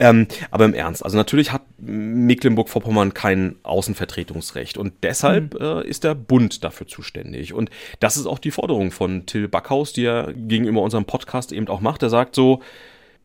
Ähm, 0.00 0.26
aber 0.50 0.64
im 0.64 0.74
Ernst, 0.74 1.04
also 1.04 1.16
natürlich 1.16 1.52
hat 1.52 1.62
Mecklenburg-Vorpommern 1.78 3.14
kein 3.14 3.54
Außenvertretungsrecht 3.62 4.78
und 4.78 4.94
deshalb 5.04 5.54
mhm. 5.54 5.60
äh, 5.60 5.86
ist 5.86 6.02
der 6.02 6.16
Bund 6.16 6.64
dafür 6.64 6.88
zuständig. 6.88 7.54
Und 7.54 7.70
das 8.00 8.16
ist 8.16 8.26
auch 8.26 8.40
die 8.40 8.50
Forderung 8.50 8.90
von 8.90 9.24
Till 9.26 9.46
Backhaus, 9.46 9.92
die 9.92 10.04
er 10.04 10.32
gegenüber 10.34 10.82
unserem 10.82 11.04
Podcast 11.04 11.52
eben 11.52 11.68
auch 11.68 11.80
macht. 11.80 12.02
Er 12.02 12.10
sagt 12.10 12.34
so, 12.34 12.62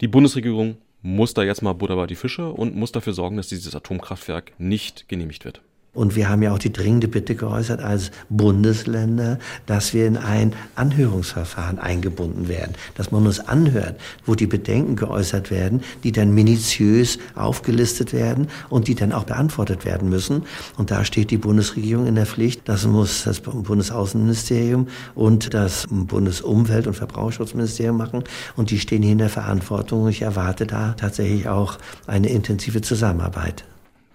die 0.02 0.08
Bundesregierung 0.08 0.78
muss 1.02 1.34
da 1.34 1.42
jetzt 1.42 1.64
mal 1.64 1.74
Butter 1.74 1.96
bei 1.96 2.06
die 2.06 2.16
Fische 2.16 2.52
und 2.52 2.76
muss 2.76 2.92
dafür 2.92 3.14
sorgen, 3.14 3.38
dass 3.38 3.48
dieses 3.48 3.76
Atomkraftwerk 3.76 4.52
nicht 4.60 5.10
genehmigt 5.10 5.46
wird. 5.46 5.62
Und 5.98 6.16
wir 6.16 6.30
haben 6.30 6.44
ja 6.44 6.54
auch 6.54 6.60
die 6.60 6.72
dringende 6.72 7.08
Bitte 7.08 7.34
geäußert 7.34 7.82
als 7.82 8.12
Bundesländer, 8.30 9.40
dass 9.66 9.96
wir 9.96 10.06
in 10.06 10.16
ein 10.16 10.54
Anhörungsverfahren 10.76 11.80
eingebunden 11.80 12.48
werden, 12.48 12.76
dass 12.94 13.10
man 13.10 13.26
uns 13.26 13.40
anhört, 13.40 14.00
wo 14.24 14.36
die 14.36 14.46
Bedenken 14.46 14.96
geäußert 14.96 15.50
werden, 15.50 15.82
die 16.04 16.12
dann 16.12 16.36
minutiös 16.36 17.18
aufgelistet 17.34 18.14
werden 18.14 18.48
und 18.70 18.88
die 18.88 18.94
dann 18.94 19.12
auch 19.12 19.24
beantwortet 19.24 19.86
werden 19.86 20.08
müssen. 20.10 20.44
Und 20.78 20.92
da 20.92 21.04
steht 21.04 21.32
die 21.32 21.38
Bundesregierung 21.38 22.06
in 22.06 22.14
der 22.14 22.28
Pflicht, 22.28 22.70
das 22.70 22.86
muss 22.86 23.24
das 23.24 23.40
Bundesaußenministerium 23.40 24.90
und 25.16 25.56
das 25.56 25.88
Bundesumwelt- 25.90 26.86
und 26.86 26.94
Verbraucherschutzministerium 26.94 27.98
machen. 27.98 28.24
Und 28.56 28.70
die 28.70 28.80
stehen 28.80 29.02
hier 29.02 29.14
in 29.14 29.18
der 29.18 29.30
Verantwortung. 29.30 30.08
Ich 30.10 30.22
erwarte 30.22 30.68
da 30.68 30.94
tatsächlich 30.94 31.50
auch 31.50 31.80
eine 32.06 32.30
intensive 32.30 32.82
Zusammenarbeit. 32.82 33.66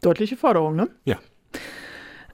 Deutliche 0.00 0.36
Forderung, 0.36 0.76
ne? 0.76 0.88
Ja. 1.04 1.16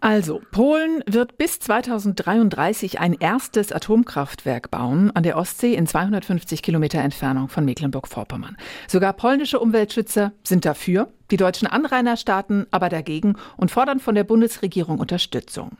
Also, 0.01 0.41
Polen 0.53 1.03
wird 1.07 1.39
bis 1.39 1.59
2033 1.59 3.01
ein 3.01 3.15
erstes 3.15 3.73
Atomkraftwerk 3.73 4.71
bauen 4.71 5.11
an 5.15 5.25
der 5.25 5.37
Ostsee 5.37 5.75
in 5.75 5.87
250 5.87 6.63
Kilometer 6.63 7.01
Entfernung 7.01 7.49
von 7.49 7.65
Mecklenburg-Vorpommern. 7.65 8.57
Sogar 8.87 9.13
polnische 9.13 9.59
Umweltschützer 9.59 10.33
sind 10.45 10.65
dafür 10.65 11.09
die 11.31 11.37
deutschen 11.37 11.67
Anrainerstaaten 11.67 12.67
aber 12.71 12.89
dagegen 12.89 13.37
und 13.57 13.71
fordern 13.71 14.01
von 14.01 14.15
der 14.15 14.25
Bundesregierung 14.25 14.99
Unterstützung. 14.99 15.73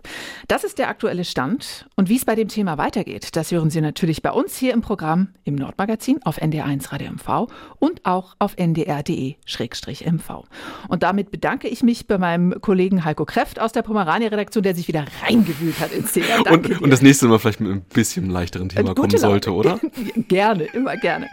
Das 0.47 0.65
ist 0.65 0.79
der 0.79 0.89
aktuelle 0.89 1.25
Stand. 1.25 1.87
Und 1.97 2.09
wie 2.09 2.17
es 2.17 2.25
bei 2.25 2.35
dem 2.35 2.49
Thema 2.49 2.79
weitergeht, 2.79 3.37
das 3.37 3.51
hören 3.51 3.71
Sie 3.71 3.81
natürlich 3.81 4.23
bei 4.23 4.31
uns 4.31 4.57
hier 4.57 4.73
im 4.73 4.81
Programm 4.81 5.29
im 5.45 5.55
Nordmagazin 5.55 6.21
auf 6.25 6.41
NDR1 6.41 6.93
Radio 6.93 7.13
MV 7.13 7.51
und 7.79 8.05
auch 8.05 8.37
auf 8.39 8.57
ndr.de-mv. 8.57 10.45
Und 10.89 11.03
damit 11.03 11.31
bedanke 11.31 11.69
ich 11.69 11.83
mich 11.83 12.07
bei 12.07 12.19
meinem 12.19 12.61
Kollegen 12.61 13.05
Heiko 13.05 13.25
Kreft 13.25 13.61
aus 13.61 13.73
der 13.73 13.83
Pomerania-Redaktion, 13.83 14.63
der 14.63 14.75
sich 14.75 14.89
wieder 14.89 15.05
reingewühlt 15.27 15.81
hat 15.81 15.93
ins 15.93 16.13
Thema. 16.13 16.51
Und, 16.51 16.81
und, 16.81 16.91
das 16.91 17.03
nächste 17.03 17.27
Mal 17.29 17.39
vielleicht 17.39 17.61
mit 17.61 17.71
einem 17.71 17.83
bisschen 17.83 18.31
leichteren 18.31 18.69
Thema 18.69 18.91
äh, 18.91 18.95
kommen 18.95 19.17
sollte, 19.17 19.53
oder? 19.53 19.81
gerne, 20.29 20.65
immer 20.65 20.97
gerne. 20.97 21.29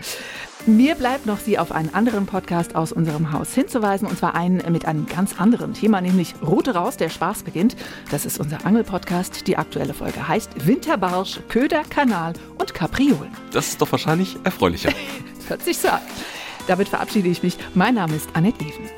Mir 0.68 0.96
bleibt 0.96 1.28
noch, 1.28 1.38
Sie 1.38 1.60
auf 1.60 1.72
einen 1.72 1.94
anderen 1.94 2.26
Podcast 2.26 2.76
aus 2.76 2.92
unserem 2.92 3.32
Haus 3.32 3.54
hinzuweisen, 3.54 4.08
und 4.08 4.18
zwar 4.18 4.34
einen 4.34 4.64
mit 4.72 4.86
einem 4.86 5.06
ganz 5.06 5.40
anderen 5.40 5.76
Thema, 5.76 6.02
nämlich 6.02 6.34
Route 6.42 6.74
raus, 6.74 6.98
der 6.98 7.10
Spaß 7.10 7.44
beginnt. 7.44 7.76
Das 8.10 8.26
ist 8.26 8.40
unser 8.40 8.66
Angelpodcast. 8.66 9.46
Die 9.46 9.58
aktuelle 9.58 9.94
Folge 9.94 10.28
heißt 10.28 10.66
Winterbarsch, 10.66 11.40
Köder, 11.50 11.84
Kanal 11.88 12.34
und 12.58 12.74
Kapriolen. 12.74 13.30
Das 13.52 13.68
ist 13.68 13.82
doch 13.82 13.92
wahrscheinlich 13.92 14.38
erfreulicher. 14.44 14.90
Hört 15.48 15.62
sich 15.62 15.78
so 15.78 15.90
an. 15.90 16.02
Damit 16.66 16.90
verabschiede 16.90 17.30
ich 17.30 17.44
mich. 17.44 17.60
Mein 17.76 17.94
Name 17.94 18.16
ist 18.16 18.28
Annette 18.34 18.66
Even. 18.66 18.90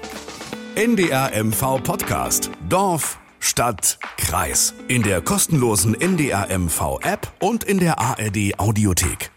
NDR 0.75 1.31
MV 1.43 1.83
Podcast. 1.83 2.49
Dorf, 2.69 3.19
Stadt, 3.41 3.99
Kreis. 4.15 4.73
In 4.87 5.03
der 5.03 5.19
kostenlosen 5.19 5.99
NDR 5.99 6.47
MV 6.57 6.99
App 7.01 7.33
und 7.41 7.65
in 7.65 7.79
der 7.79 7.99
ARD 7.99 8.57
Audiothek. 8.57 9.31